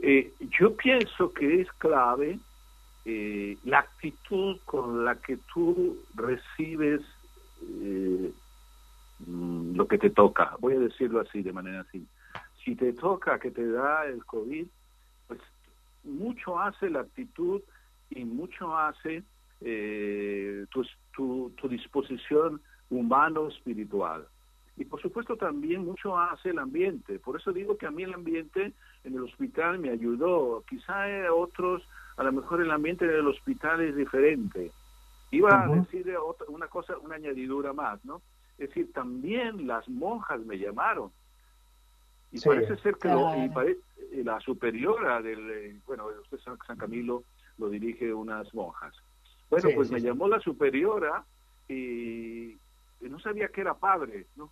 eh, 0.00 0.32
yo 0.58 0.76
pienso 0.76 1.32
que 1.32 1.60
es 1.60 1.72
clave 1.74 2.38
eh, 3.04 3.56
la 3.64 3.80
actitud 3.80 4.58
con 4.64 5.04
la 5.04 5.14
que 5.16 5.38
tú 5.52 5.98
recibes 6.14 7.02
eh, 7.62 8.32
mm, 9.26 9.76
lo 9.76 9.86
que 9.86 9.98
te 9.98 10.10
toca. 10.10 10.56
Voy 10.58 10.74
a 10.74 10.80
decirlo 10.80 11.20
así, 11.20 11.42
de 11.42 11.52
manera 11.52 11.82
así 11.82 12.06
si 12.64 12.74
te 12.74 12.92
toca 12.94 13.38
que 13.38 13.50
te 13.50 13.66
da 13.70 14.06
el 14.06 14.24
COVID, 14.24 14.66
pues 15.28 15.40
mucho 16.02 16.58
hace 16.58 16.88
la 16.88 17.00
actitud 17.00 17.60
y 18.10 18.24
mucho 18.24 18.76
hace 18.76 19.22
eh, 19.60 20.64
tu, 21.14 21.52
tu, 21.56 21.68
disposición 21.68 22.60
humano-espiritual. 22.90 24.26
Y 24.76 24.84
por 24.84 25.00
supuesto 25.00 25.36
también 25.36 25.84
mucho 25.84 26.18
hace 26.18 26.50
el 26.50 26.58
ambiente. 26.58 27.18
Por 27.18 27.38
eso 27.38 27.52
digo 27.52 27.76
que 27.76 27.86
a 27.86 27.90
mí 27.90 28.02
el 28.02 28.14
ambiente 28.14 28.72
en 29.04 29.14
el 29.14 29.22
hospital 29.22 29.78
me 29.78 29.90
ayudó. 29.90 30.64
Quizá 30.68 31.06
otros, 31.32 31.82
a 32.16 32.24
lo 32.24 32.32
mejor 32.32 32.60
el 32.60 32.70
ambiente 32.70 33.06
del 33.06 33.26
hospital 33.28 33.80
es 33.82 33.94
diferente. 33.94 34.72
Iba 35.30 35.64
a 35.64 35.68
decir 35.68 36.12
una 36.48 36.66
cosa, 36.68 36.96
una 36.98 37.16
añadidura 37.16 37.72
más, 37.72 38.04
¿no? 38.04 38.20
Es 38.58 38.68
decir, 38.68 38.92
también 38.92 39.66
las 39.66 39.88
monjas 39.88 40.40
me 40.40 40.58
llamaron 40.58 41.10
y 42.34 42.40
parece 42.40 42.76
ser 42.78 42.96
que 42.96 43.08
la 44.24 44.40
superiora 44.40 45.22
del, 45.22 45.50
eh, 45.50 45.80
bueno, 45.86 46.06
usted 46.22 46.38
que 46.38 46.66
San 46.66 46.76
Camilo 46.76 47.22
lo 47.58 47.68
dirige 47.68 48.12
unas 48.12 48.52
monjas. 48.52 48.92
Bueno, 49.50 49.68
pues 49.74 49.90
me 49.90 50.00
llamó 50.00 50.28
la 50.28 50.40
superiora 50.40 51.24
y, 51.68 52.56
no 53.00 53.18
sabía 53.20 53.48
que 53.48 53.60
era 53.60 53.74
padre, 53.74 54.26
¿no? 54.34 54.50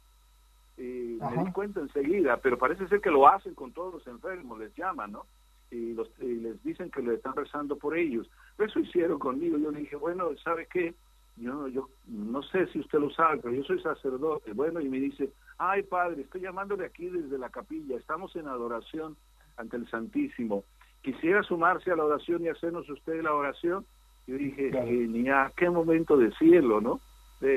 Y 0.77 1.19
me 1.21 1.45
di 1.45 1.53
cuenta 1.53 1.81
enseguida, 1.81 2.37
pero 2.37 2.59
parece 2.59 2.87
ser 2.89 3.01
que 3.01 3.11
lo 3.11 3.27
hacen 3.27 3.55
con 3.55 3.73
todos 3.73 3.95
los 3.95 4.07
enfermos, 4.07 4.59
les 4.59 4.75
llaman, 4.75 5.13
¿no? 5.13 5.27
Y, 5.71 5.95
los, 5.95 6.11
y 6.21 6.35
les 6.35 6.63
dicen 6.63 6.91
que 6.91 7.03
le 7.03 7.15
están 7.15 7.35
rezando 7.35 7.77
por 7.77 7.97
ellos. 7.97 8.31
Eso 8.59 8.79
hicieron 8.79 9.19
conmigo. 9.19 9.59
Yo 9.59 9.71
le 9.71 9.81
dije, 9.81 9.97
bueno, 9.97 10.29
¿sabe 10.45 10.67
qué? 10.71 10.95
yo, 11.37 11.69
yo 11.69 11.89
no 12.07 12.43
sé 12.43 12.67
si 12.69 12.81
usted 12.81 12.99
lo 12.99 13.11
sabe, 13.11 13.39
pero 13.39 13.55
yo 13.55 13.65
soy 13.65 13.81
sacerdote. 13.81 14.53
Bueno, 14.53 14.81
y 14.81 14.89
me 14.89 14.99
dice, 14.99 15.31
ay 15.59 15.83
padre, 15.83 16.23
estoy 16.23 16.43
llamándole 16.43 16.85
aquí 16.85 17.09
desde 17.09 17.39
la 17.39 17.49
capilla, 17.51 17.97
estamos 17.97 18.35
en 18.37 18.49
adoración 18.49 19.17
ante 19.57 19.77
el 19.77 19.89
Santísimo. 19.89 20.65
Quisiera 21.03 21.43
sumarse 21.43 21.91
a 21.91 21.97
la 21.97 22.05
oración 22.05 22.45
y 22.45 22.49
hacernos 22.49 22.89
usted 22.89 23.23
la 23.23 23.35
oración. 23.35 23.85
Yo 24.33 24.39
dije, 24.39 24.73
genial, 24.73 25.53
qué 25.57 25.69
momento 25.69 26.17
decirlo, 26.17 26.81
¿no? 26.81 27.01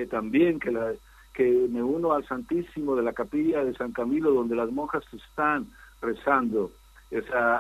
también 0.10 0.60
que, 0.60 0.72
la, 0.72 0.94
que 1.34 1.44
me 1.70 1.82
uno 1.82 2.14
al 2.14 2.28
Santísimo 2.28 2.96
de 2.96 3.04
la 3.04 3.14
capilla 3.14 3.64
de 3.64 3.76
San 3.76 3.92
Camilo, 3.92 4.32
donde 4.32 4.56
las 4.56 4.72
monjas 4.72 5.04
están 5.14 5.68
rezando 6.02 6.72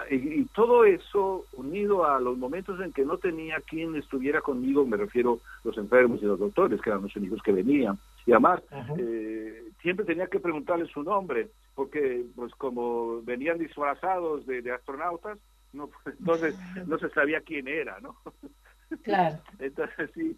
y, 0.09 0.45
todo 0.45 0.85
eso 0.85 1.45
unido 1.53 2.05
a 2.05 2.19
los 2.19 2.37
momentos 2.37 2.79
en 2.81 2.91
que 2.91 3.05
no 3.05 3.17
tenía 3.17 3.61
quien 3.61 3.95
estuviera 3.95 4.41
conmigo, 4.41 4.85
me 4.85 4.97
refiero 4.97 5.39
a 5.63 5.67
los 5.67 5.77
enfermos 5.77 6.21
y 6.21 6.25
los 6.25 6.39
doctores, 6.39 6.81
que 6.81 6.89
eran 6.89 7.03
los 7.03 7.15
únicos 7.15 7.41
que 7.41 7.51
venían, 7.51 7.97
y 8.25 8.31
además 8.31 8.61
eh, 8.97 9.69
siempre 9.81 10.05
tenía 10.05 10.27
que 10.27 10.39
preguntarles 10.39 10.89
su 10.91 11.03
nombre, 11.03 11.49
porque 11.73 12.25
pues 12.35 12.53
como 12.55 13.21
venían 13.21 13.57
disfrazados 13.59 14.45
de, 14.45 14.71
astronautas, 14.71 15.37
no, 15.73 15.89
entonces 16.05 16.55
no 16.87 16.97
se 16.97 17.09
sabía 17.09 17.41
quién 17.41 17.67
era, 17.67 17.99
¿no? 18.01 18.15
Claro. 19.03 19.39
Entonces 19.59 20.11
sí. 20.13 20.37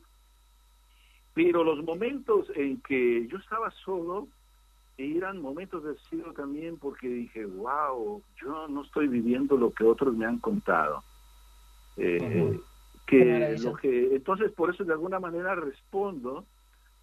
Pero 1.33 1.63
los 1.63 1.83
momentos 1.83 2.47
en 2.55 2.81
que 2.81 3.27
yo 3.27 3.37
estaba 3.37 3.69
solo, 3.71 4.27
eran 4.97 5.39
momentos 5.39 5.83
de 5.83 5.95
cielo 6.09 6.33
también 6.33 6.77
porque 6.77 7.07
dije, 7.07 7.45
wow, 7.45 8.21
yo 8.41 8.67
no 8.67 8.83
estoy 8.83 9.07
viviendo 9.07 9.55
lo 9.55 9.71
que 9.71 9.83
otros 9.83 10.15
me 10.15 10.25
han 10.25 10.39
contado. 10.39 11.03
Eh, 11.97 12.59
que 13.05 13.55
lo 13.59 13.75
que 13.75 14.15
entonces 14.15 14.51
por 14.51 14.69
eso 14.69 14.83
de 14.83 14.93
alguna 14.93 15.19
manera 15.19 15.55
respondo 15.55 16.45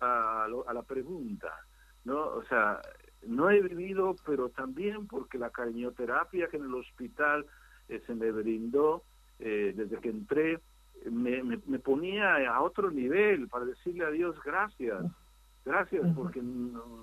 a, 0.00 0.44
a 0.44 0.72
la 0.72 0.82
pregunta, 0.82 1.50
¿no? 2.04 2.20
O 2.20 2.44
sea, 2.44 2.80
no 3.26 3.50
he 3.50 3.60
vivido, 3.62 4.16
pero 4.26 4.50
también 4.50 5.06
porque 5.06 5.38
la 5.38 5.50
cariñoterapia 5.50 6.48
que 6.48 6.56
en 6.56 6.64
el 6.64 6.74
hospital 6.74 7.46
eh, 7.88 8.02
se 8.06 8.14
me 8.14 8.30
brindó 8.30 9.02
eh, 9.38 9.72
desde 9.74 9.98
que 9.98 10.10
entré, 10.10 10.60
me, 11.10 11.42
me, 11.42 11.58
me, 11.66 11.78
ponía 11.78 12.36
a 12.50 12.60
otro 12.62 12.90
nivel 12.90 13.48
para 13.48 13.64
decirle 13.64 14.04
a 14.04 14.10
Dios 14.10 14.36
gracias, 14.44 15.04
Gracias, 15.64 16.06
porque 16.14 16.42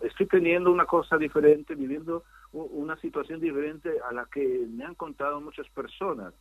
estoy 0.03 0.27
teniendo 0.27 0.71
una 0.71 0.85
cosa 0.85 1.17
diferente, 1.17 1.73
viviendo 1.73 2.23
una 2.51 2.95
situación 2.97 3.39
diferente 3.39 3.89
a 4.07 4.13
la 4.13 4.25
que 4.25 4.67
me 4.69 4.83
han 4.83 4.93
contado 4.93 5.41
muchas 5.41 5.67
personas. 5.69 6.35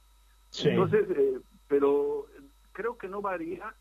Entonces, 0.63 1.09
eh, 1.17 1.41
pero 1.67 2.27
creo 2.73 2.99
que 2.99 3.09
no 3.09 3.23
varía 3.23 3.75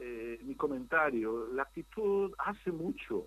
eh, 0.00 0.40
mi 0.42 0.54
comentario. 0.54 1.48
La 1.52 1.64
actitud 1.64 2.32
hace 2.38 2.72
mucho. 2.72 3.26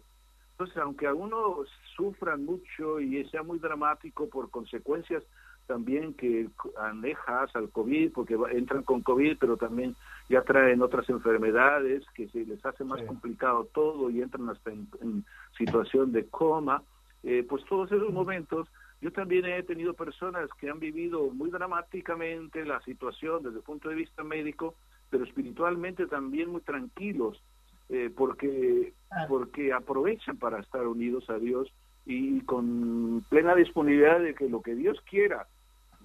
Entonces, 0.51 0.77
aunque 0.77 1.05
algunos 1.05 1.69
sufran 1.95 2.43
mucho 2.43 2.99
y 2.99 3.23
sea 3.29 3.43
muy 3.43 3.59
dramático 3.59 4.27
por 4.29 4.49
consecuencias 4.49 5.21
también 5.65 6.13
que 6.13 6.47
anejas 6.77 7.55
al 7.55 7.69
COVID, 7.69 8.11
porque 8.13 8.37
entran 8.51 8.83
con 8.83 9.01
COVID, 9.01 9.37
pero 9.39 9.57
también 9.57 9.95
ya 10.29 10.41
traen 10.41 10.81
otras 10.81 11.09
enfermedades 11.09 12.03
que 12.13 12.27
se 12.29 12.45
les 12.45 12.63
hace 12.65 12.83
más 12.83 13.01
complicado 13.03 13.67
todo 13.73 14.09
y 14.09 14.21
entran 14.21 14.49
hasta 14.49 14.71
en, 14.71 15.25
situación 15.57 16.11
de 16.11 16.25
coma. 16.27 16.83
Eh, 17.23 17.45
pues 17.47 17.63
todos 17.65 17.91
esos 17.91 18.11
momentos, 18.13 18.67
yo 19.01 19.11
también 19.11 19.45
he 19.45 19.63
tenido 19.63 19.93
personas 19.93 20.49
que 20.59 20.69
han 20.69 20.79
vivido 20.79 21.29
muy 21.31 21.49
dramáticamente 21.49 22.65
la 22.65 22.81
situación 22.81 23.43
desde 23.43 23.57
el 23.57 23.63
punto 23.63 23.89
de 23.89 23.95
vista 23.95 24.23
médico, 24.23 24.75
pero 25.09 25.23
espiritualmente 25.23 26.07
también 26.07 26.49
muy 26.49 26.61
tranquilos, 26.61 27.41
eh, 27.89 28.11
porque, 28.15 28.93
porque 29.27 29.73
aprovechan 29.73 30.37
para 30.37 30.59
estar 30.59 30.85
unidos 30.87 31.29
a 31.29 31.37
Dios 31.37 31.71
y 32.05 32.41
con 32.41 33.25
plena 33.29 33.55
disponibilidad 33.55 34.19
de 34.19 34.35
que 34.35 34.49
lo 34.49 34.61
que 34.61 34.75
Dios 34.75 34.99
quiera 35.09 35.47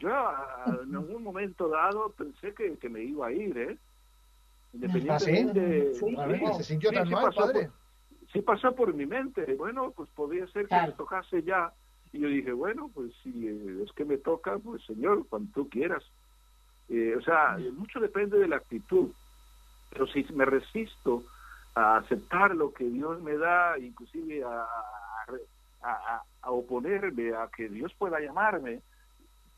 yo 0.01 0.11
en 0.83 0.97
algún 0.97 1.23
momento 1.23 1.69
dado 1.69 2.11
pensé 2.13 2.53
que, 2.55 2.77
que 2.79 2.89
me 2.89 3.03
iba 3.03 3.29
a 3.29 3.33
ir, 3.33 3.57
¿eh? 3.57 3.79
Independientemente. 4.73 5.93
¿Ah, 6.19 6.55
¿Se 6.55 6.65
sintió 6.65 6.91
tan 6.91 7.09
mal, 7.09 7.33
padre? 7.35 7.71
sí 8.33 8.41
pasó 8.43 8.75
por 8.75 8.95
mi 8.95 9.07
mente. 9.07 9.55
Bueno, 9.55 9.93
pues 9.93 10.09
podría 10.11 10.47
ser 10.49 10.67
que 10.67 10.75
me 10.75 10.93
tocase 10.93 11.43
ya. 11.43 11.73
Y 12.13 12.21
yo 12.21 12.29
dije, 12.29 12.53
bueno, 12.53 12.91
pues 12.93 13.13
si 13.23 13.47
es 13.83 13.93
que 13.93 14.05
me 14.05 14.19
toca, 14.19 14.59
pues 14.59 14.83
Señor, 14.85 15.27
cuando 15.29 15.51
tú 15.53 15.69
quieras. 15.69 16.03
Eh, 16.89 17.15
o 17.17 17.23
sea, 17.23 17.57
mucho 17.75 18.01
depende 18.01 18.39
de 18.39 18.49
la 18.49 18.57
actitud. 18.57 19.11
Pero 19.91 20.07
si 20.07 20.25
me 20.33 20.45
resisto 20.45 21.25
a 21.75 21.99
aceptar 21.99 22.55
lo 22.55 22.73
que 22.73 22.85
Dios 22.85 23.21
me 23.21 23.37
da, 23.37 23.79
inclusive 23.79 24.43
a, 24.45 24.67
a, 25.83 26.51
oponerme 26.51 27.35
a 27.35 27.49
que 27.49 27.69
Dios 27.69 27.93
pueda 27.95 28.21
llamarme, 28.21 28.81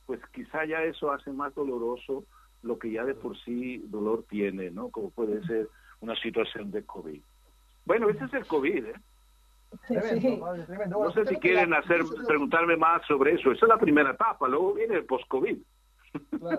pues 0.07 0.21
quizá 0.33 0.65
ya 0.65 0.83
eso 0.83 1.13
hace 1.13 1.31
más 1.31 1.55
doloroso 1.55 2.25
lo 2.63 2.79
que 2.79 2.91
ya 2.91 3.05
de 3.05 3.15
por 3.15 3.37
sí 3.39 3.79
dolor 3.87 4.25
tiene, 4.29 4.71
¿no? 4.71 4.91
Como 4.91 5.11
puede 5.11 5.45
ser 5.47 5.69
una 6.01 6.15
situación 6.17 6.71
de 6.71 6.85
COVID. 6.85 7.21
Bueno, 7.85 8.09
ese 8.09 8.25
es 8.25 8.35
el 8.35 8.47
COVID, 8.47 8.87
¿eh? 8.87 8.95
No 10.89 11.11
sé 11.13 11.27
si 11.27 11.37
quieren 11.37 11.73
hacer 11.73 12.03
preguntarme 12.27 12.77
más 12.77 13.05
sobre 13.07 13.35
eso. 13.35 13.51
Esa 13.53 13.65
es 13.65 13.69
la 13.69 13.79
primera 13.79 14.11
etapa, 14.11 14.47
luego 14.47 14.75
viene 14.75 14.97
el 14.97 15.05
post-COVID. 15.05 15.59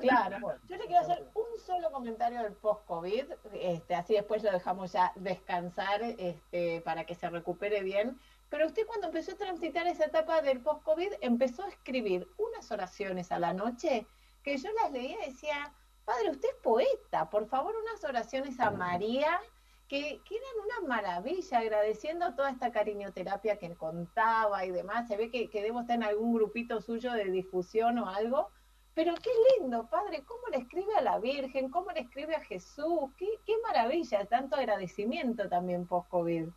Claro, 0.01 0.37
yo 0.67 0.77
le 0.77 0.85
quiero 0.85 1.01
hacer 1.01 1.23
un 1.35 1.59
solo 1.59 1.91
comentario 1.91 2.41
del 2.41 2.53
post-COVID, 2.53 3.25
este, 3.53 3.93
así 3.93 4.15
después 4.15 4.43
lo 4.43 4.51
dejamos 4.51 4.91
ya 4.91 5.11
descansar 5.15 6.01
este, 6.01 6.81
para 6.81 7.05
que 7.05 7.13
se 7.13 7.29
recupere 7.29 7.83
bien. 7.83 8.17
Pero 8.53 8.67
usted 8.67 8.85
cuando 8.85 9.07
empezó 9.07 9.31
a 9.31 9.35
transitar 9.35 9.87
esa 9.87 10.05
etapa 10.05 10.43
del 10.43 10.61
post-COVID, 10.61 11.13
empezó 11.21 11.63
a 11.63 11.69
escribir 11.69 12.27
unas 12.37 12.69
oraciones 12.69 13.31
a 13.31 13.39
la 13.39 13.51
noche 13.51 14.05
que 14.43 14.57
yo 14.57 14.69
las 14.73 14.91
leía 14.91 15.17
y 15.25 15.31
decía, 15.31 15.73
padre, 16.05 16.29
usted 16.29 16.49
es 16.49 16.61
poeta, 16.61 17.31
por 17.31 17.47
favor, 17.47 17.75
unas 17.75 18.03
oraciones 18.03 18.59
a 18.59 18.69
María 18.69 19.41
que, 19.87 20.21
eran 20.29 20.65
una 20.65 20.87
maravilla, 20.87 21.57
agradeciendo 21.57 22.35
toda 22.35 22.51
esta 22.51 22.71
cariñoterapia 22.71 23.57
que 23.57 23.73
contaba 23.73 24.63
y 24.63 24.69
demás. 24.69 25.07
Se 25.07 25.17
ve 25.17 25.31
que, 25.31 25.49
que 25.49 25.63
debo 25.63 25.81
estar 25.81 25.95
en 25.95 26.03
algún 26.03 26.35
grupito 26.35 26.79
suyo 26.79 27.11
de 27.13 27.25
difusión 27.31 27.97
o 27.97 28.07
algo. 28.07 28.49
Pero 28.93 29.15
qué 29.15 29.31
lindo, 29.57 29.89
padre, 29.89 30.23
cómo 30.25 30.43
le 30.51 30.57
escribe 30.57 30.93
a 30.95 31.01
la 31.01 31.17
Virgen, 31.17 31.71
cómo 31.71 31.89
le 31.91 32.01
escribe 32.01 32.35
a 32.35 32.41
Jesús, 32.41 33.09
qué, 33.17 33.25
qué 33.47 33.53
maravilla, 33.63 34.25
tanto 34.25 34.57
agradecimiento 34.57 35.49
también 35.49 35.87
post-COVID. 35.87 36.49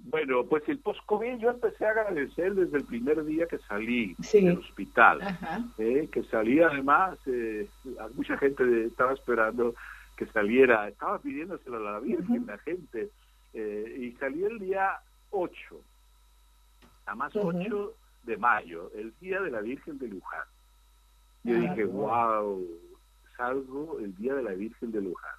Bueno, 0.00 0.44
pues 0.44 0.62
el 0.68 0.78
post-COVID 0.78 1.38
yo 1.38 1.50
empecé 1.50 1.84
a 1.84 1.90
agradecer 1.90 2.54
desde 2.54 2.78
el 2.78 2.84
primer 2.84 3.24
día 3.24 3.46
que 3.46 3.58
salí 3.58 4.14
del 4.32 4.58
hospital, 4.58 5.20
eh, 5.76 6.08
que 6.10 6.22
salí 6.24 6.60
además, 6.60 7.18
eh, 7.26 7.68
mucha 8.14 8.38
gente 8.38 8.86
estaba 8.86 9.12
esperando 9.12 9.74
que 10.16 10.26
saliera, 10.26 10.88
estaba 10.88 11.18
pidiéndoselo 11.18 11.76
a 11.76 11.92
la 11.92 12.00
Virgen, 12.00 12.46
la 12.46 12.58
gente, 12.58 13.10
eh, 13.54 13.96
y 13.98 14.12
salí 14.18 14.44
el 14.44 14.58
día 14.58 15.00
8, 15.30 15.56
además 17.06 17.34
más 17.34 17.44
8 17.44 17.94
de 18.22 18.36
mayo, 18.36 18.90
el 18.94 19.12
día 19.20 19.40
de 19.40 19.50
la 19.50 19.60
Virgen 19.60 19.98
de 19.98 20.08
Luján. 20.08 20.46
Yo 21.44 21.56
ah, 21.56 21.60
dije, 21.60 21.84
wow, 21.84 22.66
salgo 23.36 23.98
el 24.00 24.14
día 24.16 24.34
de 24.34 24.42
la 24.42 24.52
Virgen 24.52 24.92
de 24.92 25.00
Luján. 25.00 25.36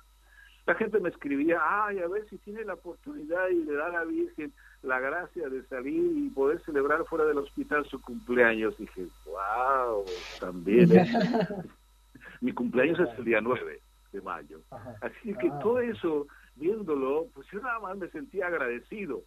La 0.69 0.75
gente 0.75 0.99
me 0.99 1.09
escribía, 1.09 1.59
ay, 1.63 1.97
a 1.97 2.07
ver 2.07 2.29
si 2.29 2.37
tiene 2.37 2.63
la 2.63 2.75
oportunidad 2.75 3.47
y 3.47 3.63
le 3.63 3.73
da 3.73 3.87
a 3.87 3.89
la 3.89 4.03
Virgen 4.03 4.53
la 4.83 4.99
gracia 4.99 5.49
de 5.49 5.63
salir 5.63 6.15
y 6.15 6.29
poder 6.29 6.61
celebrar 6.63 7.03
fuera 7.05 7.25
del 7.25 7.39
hospital 7.39 7.87
su 7.87 7.99
cumpleaños. 7.99 8.77
Dije, 8.77 9.07
wow, 9.25 10.05
también. 10.39 10.89
Mi 12.41 12.51
cumpleaños 12.51 12.99
es 12.99 13.17
el 13.17 13.25
día 13.25 13.41
9 13.41 13.81
de 14.11 14.21
mayo. 14.21 14.61
Así 15.01 15.33
que 15.33 15.49
ah. 15.51 15.59
todo 15.59 15.79
eso, 15.79 16.27
viéndolo, 16.55 17.25
pues 17.33 17.47
yo 17.51 17.59
nada 17.61 17.79
más 17.79 17.97
me 17.97 18.07
sentía 18.09 18.45
agradecido. 18.45 19.23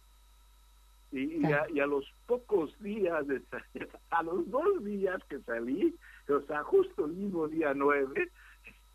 Y, 1.11 1.43
a, 1.51 1.85
los 1.85 2.09
pocos 2.25 2.73
días, 2.81 3.27
de, 3.27 3.41
a 4.11 4.23
los 4.23 4.49
dos 4.49 4.81
días 4.85 5.21
que 5.25 5.41
salí, 5.41 5.93
o 6.29 6.39
sea, 6.43 6.63
justo 6.63 7.03
el 7.03 7.11
mismo 7.11 7.49
día 7.49 7.73
nueve, 7.73 8.29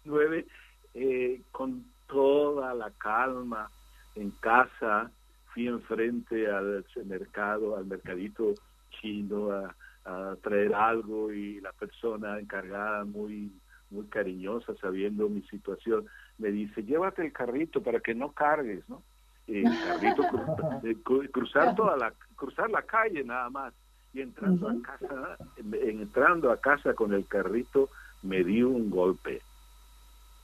nueve 0.05 0.47
eh, 0.95 1.43
con 1.53 1.85
toda 2.09 2.75
la 2.75 2.91
calma 2.91 3.71
en 4.17 4.31
casa, 4.33 5.11
fui 5.55 5.69
enfrente 5.69 6.51
al 6.51 6.85
mercado, 7.07 7.77
al 7.77 7.87
mercadito 7.87 8.55
chino 8.91 9.53
a, 9.53 9.75
a 10.05 10.37
traer 10.43 10.75
algo 10.75 11.33
y 11.33 11.61
la 11.61 11.73
persona 11.73 12.41
encargada 12.41 13.05
muy 13.05 13.53
muy 13.91 14.07
cariñosa, 14.07 14.75
sabiendo 14.81 15.29
mi 15.29 15.43
situación, 15.43 16.07
me 16.39 16.51
dice, 16.51 16.83
llévate 16.83 17.25
el 17.25 17.33
carrito 17.33 17.83
para 17.83 18.01
que 18.01 18.15
no 18.15 18.33
cargues, 18.33 18.89
¿no? 18.89 19.03
El 19.47 19.65
carrito, 19.65 20.23
cruzar 21.33 21.75
toda 21.75 21.97
la, 21.97 22.13
cruzar 22.37 22.71
la 22.71 22.83
calle 22.83 23.25
nada 23.25 23.49
más. 23.51 23.75
Y 24.13 24.21
entrando 24.21 24.69
a 24.69 24.75
casa, 24.83 25.37
entrando 25.57 26.51
a 26.51 26.61
casa 26.61 26.95
con 26.95 27.13
el 27.13 27.27
carrito, 27.27 27.91
me 28.23 28.43
dio 28.43 28.69
un 28.69 28.91
golpe. 28.91 29.41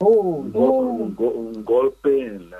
Oh, 0.06 0.44
un, 0.52 1.16
un, 1.18 1.64
golpe 1.64 2.26
en 2.26 2.50
la, 2.50 2.58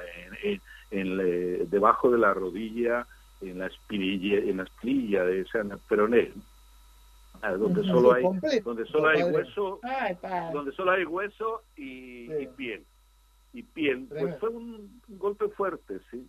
en, 0.91 1.71
debajo 1.71 2.11
de 2.11 2.19
la 2.19 2.33
rodilla, 2.33 3.07
en 3.41 3.59
la 3.59 3.67
espinilla, 3.67 4.39
en 4.39 4.57
la 4.59 4.63
espinilla 4.63 5.25
de 5.25 5.41
ese 5.43 5.59
peroné 5.89 6.33
donde 7.53 7.85
solo 7.85 8.13
hay 8.13 8.23
donde 8.63 8.87
solo 8.87 9.09
hay 9.09 9.23
hueso 9.23 9.81
donde 10.53 10.73
solo 10.73 10.91
hay 10.93 11.05
hueso 11.05 11.63
y, 11.77 12.29
piel 12.57 12.85
y 13.53 13.63
piel 13.63 14.07
pues 14.09 14.39
fue 14.39 14.49
un, 14.51 15.01
golpe 15.09 15.49
fuerte 15.49 16.01
sí. 16.11 16.27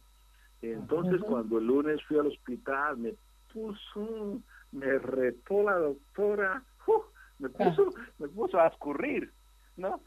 Entonces 0.62 1.22
cuando 1.22 1.58
el 1.58 1.68
lunes 1.68 2.04
fui 2.04 2.18
al 2.18 2.28
hospital 2.28 2.98
me 2.98 3.14
puso 3.54 4.42
me 4.72 5.00
retó 5.00 5.64
la 5.64 5.78
doctora 5.78 6.64
me 7.40 7.50
puso 7.50 7.94
me 8.20 8.28
puso 8.28 8.60
a 8.60 8.68
escurrir 8.68 9.32
no 9.78 10.02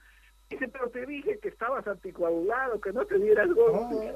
dice 0.50 0.68
pero 0.68 0.88
te 0.90 1.06
dije 1.06 1.38
que 1.38 1.48
estabas 1.48 1.86
anticoagulado 1.86 2.80
que 2.80 2.92
no 2.92 3.04
te 3.04 3.18
dieras 3.18 3.48
golpe 3.52 4.14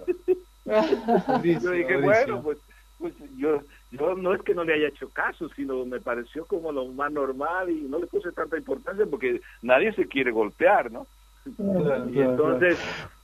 oh. 0.66 1.42
yo 1.42 1.70
dije 1.70 1.96
bueno 2.00 2.42
pues 2.42 2.58
pues 2.98 3.14
yo 3.36 3.62
yo 3.92 4.14
no 4.14 4.32
es 4.32 4.42
que 4.42 4.54
no 4.54 4.64
le 4.64 4.74
haya 4.74 4.88
hecho 4.88 5.10
caso, 5.10 5.48
sino 5.50 5.84
me 5.84 6.00
pareció 6.00 6.46
como 6.46 6.72
lo 6.72 6.86
más 6.86 7.12
normal 7.12 7.68
y 7.68 7.82
no 7.82 7.98
le 7.98 8.06
puse 8.06 8.32
tanta 8.32 8.56
importancia 8.56 9.04
porque 9.06 9.42
nadie 9.60 9.92
se 9.92 10.06
quiere 10.06 10.30
golpear, 10.30 10.90
¿no? 10.90 11.06
y 11.44 12.20
entonces, 12.20 12.78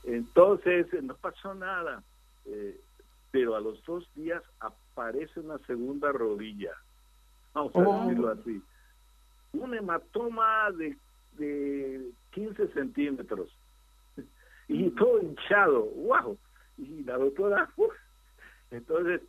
entonces 0.04 0.86
no 1.02 1.14
pasó 1.14 1.54
nada, 1.54 2.02
eh, 2.46 2.78
pero 3.30 3.54
a 3.56 3.60
los 3.60 3.82
dos 3.84 4.06
días 4.14 4.42
aparece 4.60 5.40
una 5.40 5.56
segunda 5.66 6.12
rodilla, 6.12 6.72
vamos 7.54 7.74
a 7.76 7.78
oh. 7.78 8.02
decirlo 8.02 8.28
así, 8.30 8.62
un 9.54 9.74
hematoma 9.74 10.70
de, 10.72 10.96
de 11.38 12.10
15 12.32 12.68
centímetros. 12.68 13.48
Y 14.70 14.90
todo 14.90 15.22
hinchado, 15.22 15.86
wow, 15.96 16.36
y 16.76 17.02
la 17.04 17.16
doctora, 17.16 17.70
entonces 18.70 19.22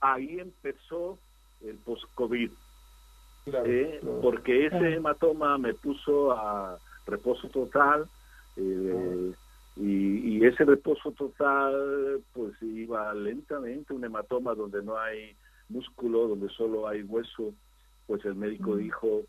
ahí 0.00 0.40
empezó 0.40 1.20
el 1.60 1.76
post-COVID. 1.76 2.50
Eh, 3.46 4.00
porque 4.20 4.66
ese 4.66 4.94
hematoma 4.94 5.58
me 5.58 5.74
puso 5.74 6.32
a 6.32 6.78
reposo 7.06 7.48
total 7.48 8.06
eh, 8.56 9.32
y, 9.76 10.36
y, 10.36 10.44
ese 10.44 10.64
reposo 10.64 11.10
total 11.12 12.22
pues 12.32 12.52
iba 12.62 13.12
lentamente, 13.14 13.94
un 13.94 14.04
hematoma 14.04 14.54
donde 14.54 14.82
no 14.82 14.96
hay 14.96 15.34
músculo, 15.68 16.28
donde 16.28 16.48
solo 16.50 16.86
hay 16.86 17.02
hueso, 17.02 17.52
pues 18.06 18.24
el 18.24 18.34
médico 18.34 18.76
dijo, 18.76 19.22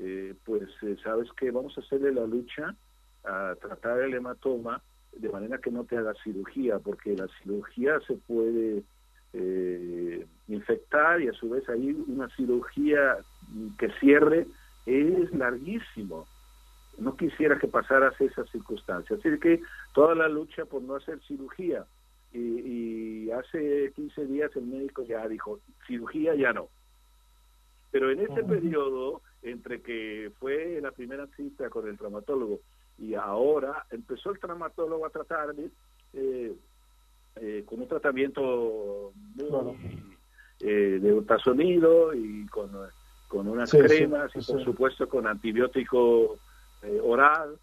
eh, 0.00 0.34
pues 0.44 0.62
sabes 1.04 1.30
que 1.32 1.50
vamos 1.50 1.76
a 1.76 1.82
hacerle 1.82 2.12
la 2.12 2.26
lucha 2.26 2.74
a 3.22 3.54
tratar 3.60 4.00
el 4.00 4.14
hematoma 4.14 4.82
de 5.12 5.28
manera 5.28 5.58
que 5.58 5.70
no 5.70 5.84
te 5.84 5.96
haga 5.96 6.14
cirugía, 6.24 6.78
porque 6.78 7.16
la 7.16 7.28
cirugía 7.42 8.00
se 8.06 8.14
puede 8.14 8.82
eh, 9.32 10.26
infectar 10.48 11.20
y 11.20 11.28
a 11.28 11.32
su 11.32 11.50
vez 11.50 11.68
ahí 11.68 11.90
una 12.08 12.28
cirugía 12.36 13.18
que 13.78 13.90
cierre 14.00 14.46
es 14.86 15.32
larguísimo. 15.34 16.26
No 16.98 17.16
quisiera 17.16 17.58
que 17.58 17.68
pasaras 17.68 18.18
esas 18.20 18.48
circunstancias. 18.50 19.18
Así 19.18 19.38
que 19.38 19.60
toda 19.94 20.14
la 20.14 20.28
lucha 20.28 20.64
por 20.64 20.82
no 20.82 20.96
hacer 20.96 21.20
cirugía. 21.26 21.84
Y, 22.32 23.30
hace 23.30 23.92
15 23.94 24.26
días 24.26 24.50
el 24.56 24.64
médico 24.64 25.04
ya 25.04 25.26
dijo, 25.28 25.60
cirugía 25.86 26.34
ya 26.34 26.52
no. 26.52 26.68
Pero 27.92 28.10
en 28.10 28.20
ese 28.20 28.42
periodo, 28.42 29.22
entre 29.42 29.80
que 29.80 30.32
fue 30.38 30.80
la 30.80 30.90
primera 30.92 31.26
cita 31.36 31.70
con 31.70 31.88
el 31.88 31.96
traumatólogo 31.96 32.60
y 32.98 33.14
ahora 33.14 33.86
empezó 33.90 34.30
el 34.30 34.38
traumatólogo 34.38 35.06
a 35.06 35.10
tratarme, 35.10 35.70
eh, 36.12 36.54
eh, 37.36 37.64
con 37.64 37.80
un 37.80 37.88
tratamiento 37.88 39.12
eh, 40.60 40.98
de 41.00 41.12
ultrasonido 41.12 42.12
y 42.12 42.46
con, 42.48 42.70
con 43.28 43.48
unas 43.48 43.70
cremas 43.70 44.30
y 44.34 44.40
por 44.40 44.62
supuesto 44.64 45.08
con 45.08 45.26
antibiótico 45.26 46.38
eh, 46.82 47.00
oral 47.02 47.58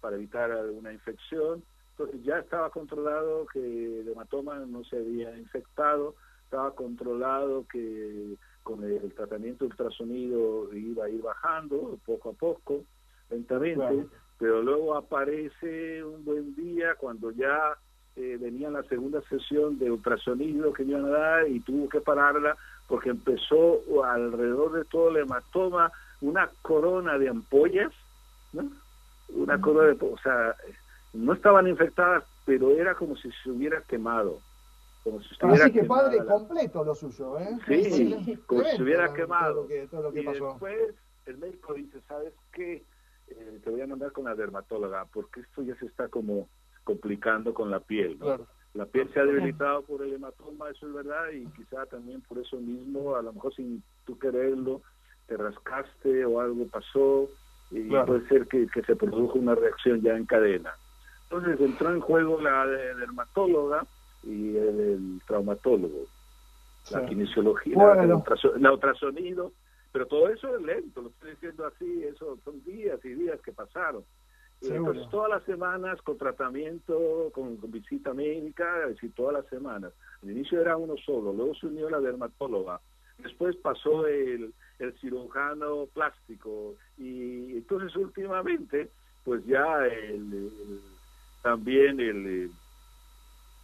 para 0.00 0.16
evitar 0.16 0.50
alguna 0.50 0.92
infección. 0.92 1.62
Entonces 1.92 2.22
ya 2.24 2.38
estaba 2.38 2.70
controlado 2.70 3.46
que 3.46 4.00
el 4.00 4.08
hematoma 4.08 4.58
no 4.60 4.84
se 4.84 4.96
había 4.96 5.36
infectado, 5.36 6.14
estaba 6.44 6.74
controlado 6.74 7.66
que 7.70 8.34
con 8.68 8.84
el 8.84 9.14
tratamiento 9.14 9.64
ultrasonido 9.64 10.68
iba 10.74 11.06
a 11.06 11.08
ir 11.08 11.22
bajando 11.22 11.98
poco 12.04 12.28
a 12.28 12.32
poco, 12.34 12.84
lentamente, 13.30 14.04
pero 14.38 14.60
luego 14.60 14.94
aparece 14.94 16.04
un 16.04 16.22
buen 16.22 16.54
día 16.54 16.94
cuando 16.96 17.30
ya 17.30 17.78
eh, 18.14 18.36
venía 18.38 18.68
la 18.68 18.82
segunda 18.82 19.22
sesión 19.22 19.78
de 19.78 19.90
ultrasonido 19.90 20.74
que 20.74 20.82
iban 20.82 21.06
a 21.06 21.08
dar 21.08 21.48
y 21.48 21.60
tuvo 21.60 21.88
que 21.88 22.02
pararla 22.02 22.58
porque 22.86 23.08
empezó 23.08 23.80
alrededor 24.04 24.72
de 24.72 24.84
todo 24.84 25.08
el 25.08 25.16
hematoma 25.16 25.90
una 26.20 26.50
corona 26.60 27.16
de 27.16 27.30
ampollas, 27.30 27.92
¿no? 28.52 28.70
Una 29.30 29.58
corona 29.62 29.94
de, 29.94 29.96
o 30.04 30.18
sea, 30.22 30.54
no 31.14 31.32
estaban 31.32 31.68
infectadas, 31.68 32.22
pero 32.44 32.72
era 32.72 32.94
como 32.94 33.16
si 33.16 33.30
se 33.42 33.50
hubiera 33.50 33.80
quemado. 33.80 34.42
Como 35.10 35.56
si 35.56 35.62
Así 35.62 35.72
que 35.72 35.84
padre, 35.84 36.24
completo 36.24 36.84
lo 36.84 36.94
suyo, 36.94 37.38
¿eh? 37.38 37.58
Sí, 37.66 38.38
como 38.46 38.62
si 38.64 38.76
se 38.76 38.82
hubiera 38.82 39.12
quemado. 39.12 39.66
y 39.70 40.22
después 40.22 40.94
el 41.26 41.38
médico 41.38 41.74
dice, 41.74 42.00
¿sabes 42.08 42.32
qué? 42.52 42.82
Eh, 43.28 43.60
te 43.62 43.70
voy 43.70 43.80
a 43.80 43.86
mandar 43.86 44.12
con 44.12 44.24
la 44.24 44.34
dermatóloga, 44.34 45.04
porque 45.06 45.40
esto 45.40 45.62
ya 45.62 45.74
se 45.76 45.86
está 45.86 46.08
como 46.08 46.48
complicando 46.84 47.52
con 47.52 47.70
la 47.70 47.80
piel, 47.80 48.18
¿no? 48.18 48.38
La 48.74 48.86
piel 48.86 49.12
se 49.12 49.20
ha 49.20 49.24
debilitado 49.24 49.82
por 49.82 50.02
el 50.02 50.14
hematoma, 50.14 50.70
eso 50.70 50.86
es 50.86 50.94
verdad, 50.94 51.30
y 51.32 51.46
quizá 51.56 51.84
también 51.86 52.20
por 52.22 52.38
eso 52.38 52.56
mismo, 52.56 53.16
a 53.16 53.22
lo 53.22 53.32
mejor 53.32 53.54
sin 53.54 53.82
tú 54.06 54.18
quererlo, 54.18 54.82
te 55.26 55.36
rascaste 55.36 56.24
o 56.24 56.40
algo 56.40 56.66
pasó, 56.68 57.28
y 57.70 57.90
puede 57.90 58.26
ser 58.28 58.46
que, 58.46 58.66
se 58.86 58.96
produjo 58.96 59.38
una 59.38 59.54
reacción 59.54 60.00
ya 60.00 60.16
en 60.16 60.24
cadena. 60.24 60.72
Entonces 61.24 61.60
entró 61.60 61.92
en 61.92 62.00
juego 62.00 62.40
la 62.40 62.66
dermatóloga 62.66 63.86
y 64.22 64.56
el, 64.56 65.20
traumatólogo, 65.26 66.06
la 66.90 67.06
kinesiología, 67.06 68.02
el 68.02 68.12
ultrasonido, 68.12 69.52
pero 69.92 70.06
todo 70.06 70.28
eso 70.28 70.54
es 70.56 70.62
lento, 70.62 71.02
lo 71.02 71.08
estoy 71.08 71.30
diciendo 71.32 71.66
así, 71.66 72.04
eso 72.04 72.38
son 72.44 72.62
días 72.64 73.02
y 73.04 73.08
días 73.10 73.40
que 73.42 73.52
pasaron. 73.52 74.04
Entonces 74.60 75.08
todas 75.10 75.30
las 75.30 75.44
semanas 75.44 76.02
con 76.02 76.18
tratamiento, 76.18 77.30
con, 77.32 77.58
visita 77.70 78.12
médica, 78.12 78.82
es 78.84 78.94
decir, 78.94 79.12
todas 79.14 79.34
las 79.34 79.46
semanas. 79.46 79.92
Al 80.22 80.30
inicio 80.30 80.60
era 80.60 80.76
uno 80.76 80.96
solo, 81.04 81.32
luego 81.32 81.54
se 81.54 81.66
unió 81.66 81.88
la 81.88 82.00
dermatóloga, 82.00 82.80
después 83.18 83.54
pasó 83.56 84.06
el, 84.06 84.52
el 84.78 84.92
cirujano 85.00 85.86
plástico 85.94 86.74
y 86.96 87.56
entonces 87.56 87.94
últimamente 87.96 88.90
pues 89.24 89.44
ya 89.46 89.84
el, 89.86 90.50
también 91.42 92.00
el, 92.00 92.50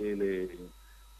el, 0.04 0.70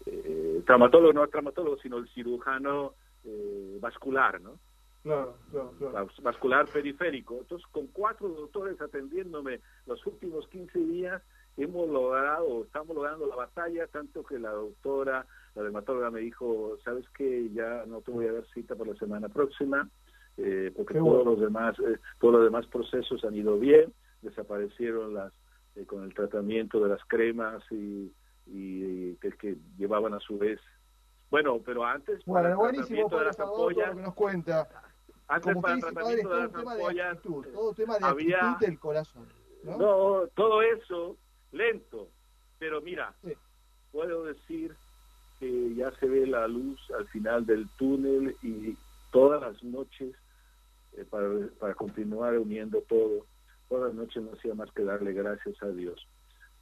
eh, 0.06 0.62
traumatólogo, 0.66 1.12
no 1.12 1.24
el 1.24 1.30
traumatólogo, 1.30 1.78
sino 1.78 1.98
el 1.98 2.08
cirujano 2.10 2.94
eh, 3.24 3.78
vascular, 3.80 4.40
¿no? 4.40 4.58
Claro, 5.02 5.36
claro, 5.50 6.08
Vascular 6.22 6.66
periférico. 6.66 7.38
Entonces, 7.40 7.66
con 7.70 7.88
cuatro 7.88 8.26
doctores 8.28 8.80
atendiéndome 8.80 9.60
los 9.86 10.04
últimos 10.06 10.48
15 10.48 10.78
días, 10.78 11.22
hemos 11.58 11.88
logrado, 11.90 12.64
estamos 12.64 12.96
logrando 12.96 13.26
la 13.26 13.36
batalla, 13.36 13.86
tanto 13.86 14.24
que 14.24 14.38
la 14.38 14.50
doctora, 14.50 15.26
la 15.54 15.62
dermatóloga 15.62 16.10
me 16.10 16.20
dijo, 16.20 16.78
sabes 16.84 17.06
que 17.10 17.50
ya 17.52 17.84
no 17.86 18.00
te 18.00 18.10
voy 18.12 18.26
a 18.26 18.32
dar 18.32 18.46
cita 18.54 18.74
por 18.74 18.88
la 18.88 18.94
semana 18.96 19.28
próxima, 19.28 19.88
eh, 20.36 20.72
porque 20.74 20.94
todos 20.94 21.24
los 21.24 21.40
demás, 21.40 21.78
eh, 21.80 21.98
todos 22.18 22.34
los 22.34 22.44
demás 22.44 22.66
procesos 22.66 23.24
han 23.24 23.34
ido 23.34 23.58
bien, 23.58 23.92
desaparecieron 24.22 25.14
las, 25.14 25.32
eh, 25.76 25.84
con 25.84 26.02
el 26.02 26.14
tratamiento 26.14 26.82
de 26.82 26.88
las 26.88 27.04
cremas 27.04 27.62
y, 27.70 28.10
y, 28.46 29.14
que, 29.16 29.30
que 29.32 29.56
llevaban 29.76 30.14
a 30.14 30.20
su 30.20 30.38
vez 30.38 30.60
bueno, 31.30 31.60
pero 31.64 31.84
antes 31.84 32.24
bueno, 32.26 32.56
buenísimo, 32.56 33.08
de 33.08 33.24
las 33.24 33.40
ampollas, 33.40 33.94
que 33.94 34.02
nos 34.02 34.14
cuenta 34.14 34.68
antes 35.26 35.56
para 35.56 35.74
el 35.74 35.80
tratamiento 35.80 36.28
de 36.28 36.42
las 36.42 36.54
ampollas, 36.54 37.22
todo 37.22 37.74
tema 37.74 37.98
de 37.98 38.04
había, 38.04 38.56
del 38.60 38.78
corazón. 38.78 39.26
¿no? 39.64 40.28
todo 40.34 40.62
eso 40.62 41.16
lento, 41.50 42.08
pero 42.58 42.80
mira, 42.82 43.14
puedo 43.90 44.24
decir 44.24 44.76
que 45.40 45.74
ya 45.74 45.90
se 45.92 46.06
ve 46.06 46.26
la 46.26 46.46
luz 46.46 46.78
al 46.96 47.08
final 47.08 47.44
del 47.46 47.68
túnel 47.78 48.36
y 48.42 48.76
todas 49.10 49.40
las 49.40 49.62
noches 49.64 50.14
eh, 50.92 51.04
para, 51.08 51.28
para 51.58 51.74
continuar 51.74 52.38
uniendo 52.38 52.82
todo, 52.82 53.26
todas 53.68 53.88
las 53.88 53.94
noches 53.94 54.22
no 54.22 54.32
hacía 54.34 54.54
más 54.54 54.70
que 54.72 54.84
darle 54.84 55.12
gracias 55.12 55.60
a 55.62 55.68
Dios, 55.68 56.06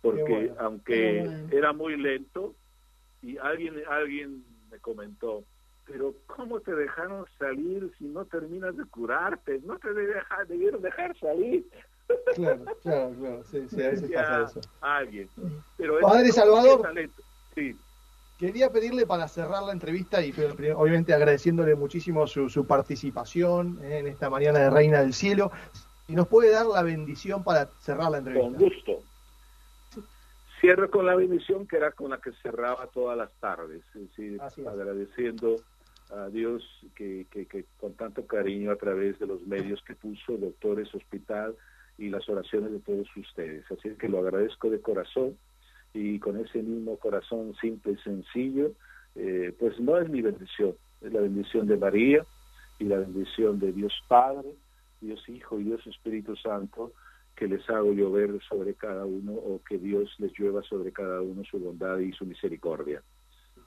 porque 0.02 0.52
aunque 0.58 1.24
era 1.50 1.72
muy 1.72 1.96
lento 1.96 2.54
y 3.22 3.38
alguien 3.38 3.82
alguien 3.88 4.44
me 4.70 4.78
comentó 4.78 5.44
pero 5.86 6.14
¿cómo 6.26 6.60
te 6.60 6.74
dejaron 6.74 7.26
salir 7.38 7.92
si 7.98 8.04
no 8.04 8.24
terminas 8.24 8.76
de 8.76 8.84
curarte? 8.84 9.60
No 9.64 9.78
te 9.78 9.88
debieron 10.48 10.80
dejar 10.80 11.16
salir. 11.18 11.66
Claro, 12.34 12.64
claro, 12.82 13.14
claro, 13.18 13.44
sí, 13.44 13.66
sí, 13.68 13.82
a 13.82 13.90
veces 13.90 14.10
pasa 14.10 14.42
eso. 14.44 14.60
Alguien. 14.80 15.28
Pero 15.76 16.00
Padre 16.00 16.30
Salvador, 16.30 16.88
sí. 17.54 17.76
quería 18.38 18.70
pedirle 18.70 19.06
para 19.06 19.28
cerrar 19.28 19.62
la 19.62 19.72
entrevista 19.72 20.24
y 20.24 20.32
obviamente 20.74 21.14
agradeciéndole 21.14 21.74
muchísimo 21.74 22.26
su, 22.26 22.48
su 22.48 22.66
participación 22.66 23.78
en 23.82 24.06
esta 24.06 24.28
mañana 24.28 24.58
de 24.58 24.70
Reina 24.70 25.00
del 25.00 25.14
Cielo, 25.14 25.52
y 26.08 26.14
nos 26.14 26.28
puede 26.28 26.50
dar 26.50 26.66
la 26.66 26.82
bendición 26.82 27.44
para 27.44 27.66
cerrar 27.80 28.10
la 28.10 28.18
entrevista. 28.18 28.48
Con 28.48 28.58
gusto. 28.58 29.02
Cierro 30.62 30.88
con 30.92 31.06
la 31.06 31.16
bendición 31.16 31.66
que 31.66 31.76
era 31.76 31.90
con 31.90 32.10
la 32.10 32.20
que 32.20 32.30
cerraba 32.40 32.86
todas 32.86 33.18
las 33.18 33.32
tardes, 33.40 33.82
es 33.96 34.08
decir, 34.10 34.40
agradeciendo 34.40 35.56
a 36.12 36.28
Dios 36.28 36.62
que, 36.94 37.26
que, 37.32 37.64
con 37.80 37.94
tanto 37.94 38.28
cariño 38.28 38.70
a 38.70 38.76
través 38.76 39.18
de 39.18 39.26
los 39.26 39.44
medios 39.44 39.82
que 39.82 39.96
puso, 39.96 40.36
doctores, 40.36 40.94
hospital 40.94 41.56
y 41.98 42.10
las 42.10 42.28
oraciones 42.28 42.70
de 42.70 42.78
todos 42.78 43.08
ustedes. 43.16 43.64
Así 43.72 43.90
que 43.96 44.08
lo 44.08 44.20
agradezco 44.20 44.70
de 44.70 44.80
corazón 44.80 45.36
y 45.94 46.20
con 46.20 46.38
ese 46.38 46.62
mismo 46.62 46.96
corazón 46.96 47.56
simple 47.60 47.94
y 47.94 47.96
sencillo, 47.96 48.70
eh, 49.16 49.52
pues 49.58 49.80
no 49.80 49.98
es 49.98 50.08
mi 50.08 50.22
bendición, 50.22 50.76
es 51.00 51.12
la 51.12 51.22
bendición 51.22 51.66
de 51.66 51.76
María 51.76 52.24
y 52.78 52.84
la 52.84 52.98
bendición 52.98 53.58
de 53.58 53.72
Dios 53.72 53.92
Padre, 54.06 54.54
Dios 55.00 55.28
Hijo 55.28 55.58
y 55.58 55.64
Dios 55.64 55.84
Espíritu 55.88 56.36
Santo, 56.36 56.92
que 57.36 57.46
les 57.48 57.68
hago 57.70 57.92
llover 57.92 58.40
sobre 58.48 58.74
cada 58.74 59.04
uno 59.04 59.32
o 59.32 59.60
que 59.62 59.78
Dios 59.78 60.14
les 60.18 60.32
llueva 60.38 60.62
sobre 60.62 60.92
cada 60.92 61.20
uno 61.22 61.42
su 61.44 61.58
bondad 61.58 61.98
y 61.98 62.12
su 62.12 62.26
misericordia. 62.26 63.02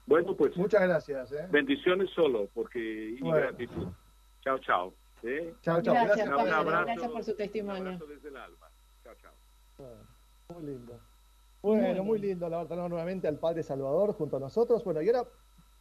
Bueno, 0.06 0.36
pues. 0.36 0.56
Muchas 0.56 0.82
gracias. 0.82 1.32
¿eh? 1.32 1.48
Bendiciones 1.50 2.10
solo, 2.12 2.48
porque. 2.54 2.80
Y 2.80 3.22
gratitud. 3.22 3.88
Chao, 4.42 4.58
chao. 4.60 4.94
Chao, 5.62 5.82
chao. 5.82 5.94
Gracias, 5.94 6.28
un 6.28 6.34
abrazo, 6.34 6.86
gracias 6.86 7.12
por 7.12 7.24
su 7.24 7.36
testimonio. 7.36 7.98
desde 8.08 8.30
el 8.30 8.38
alma. 8.38 8.70
Chao, 9.04 9.14
chao. 9.16 9.34
muy 10.50 10.64
lindo. 10.64 11.00
Bueno, 11.62 12.04
muy 12.04 12.20
lindo 12.20 12.48
la 12.48 12.64
verdad 12.64 12.88
nuevamente 12.88 13.28
al 13.28 13.40
Padre 13.40 13.64
Salvador 13.64 14.14
junto 14.14 14.38
a 14.38 14.40
nosotros. 14.40 14.84
Bueno, 14.84 15.02
y 15.02 15.08
ahora 15.08 15.28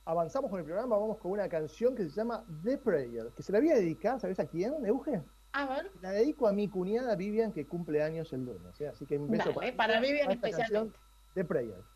avanzamos 0.07 0.51
con 0.51 0.61
el 0.61 0.65
programa, 0.65 0.97
vamos 0.97 1.19
con 1.19 1.33
una 1.33 1.47
canción 1.49 1.95
que 1.95 2.05
se 2.05 2.11
llama 2.11 2.43
The 2.63 2.79
Prayer, 2.79 3.29
que 3.37 3.43
se 3.43 3.53
la 3.53 3.61
voy 3.61 3.71
a 3.71 3.75
dedicar, 3.75 4.19
¿sabes 4.19 4.41
a 4.41 4.47
quién, 4.47 4.73
Euge? 4.87 5.23
A 5.55 5.67
ver. 5.67 5.91
La 6.03 6.11
dedico 6.11 6.49
a 6.49 6.53
mi 6.53 6.69
cuñada 6.69 7.15
Vivian, 7.15 7.53
que 7.53 7.65
cumple 7.65 8.03
años 8.03 8.33
el 8.33 8.45
lunes. 8.45 8.81
¿eh? 8.81 8.89
Así 8.89 9.07
que 9.07 9.17
un 9.19 9.31
beso 9.31 9.55
para, 9.55 9.75
para 9.77 10.01
Vivian 10.01 10.33
especialmente. 10.33 10.99
De 11.37 11.45
Prayer. 11.45 11.94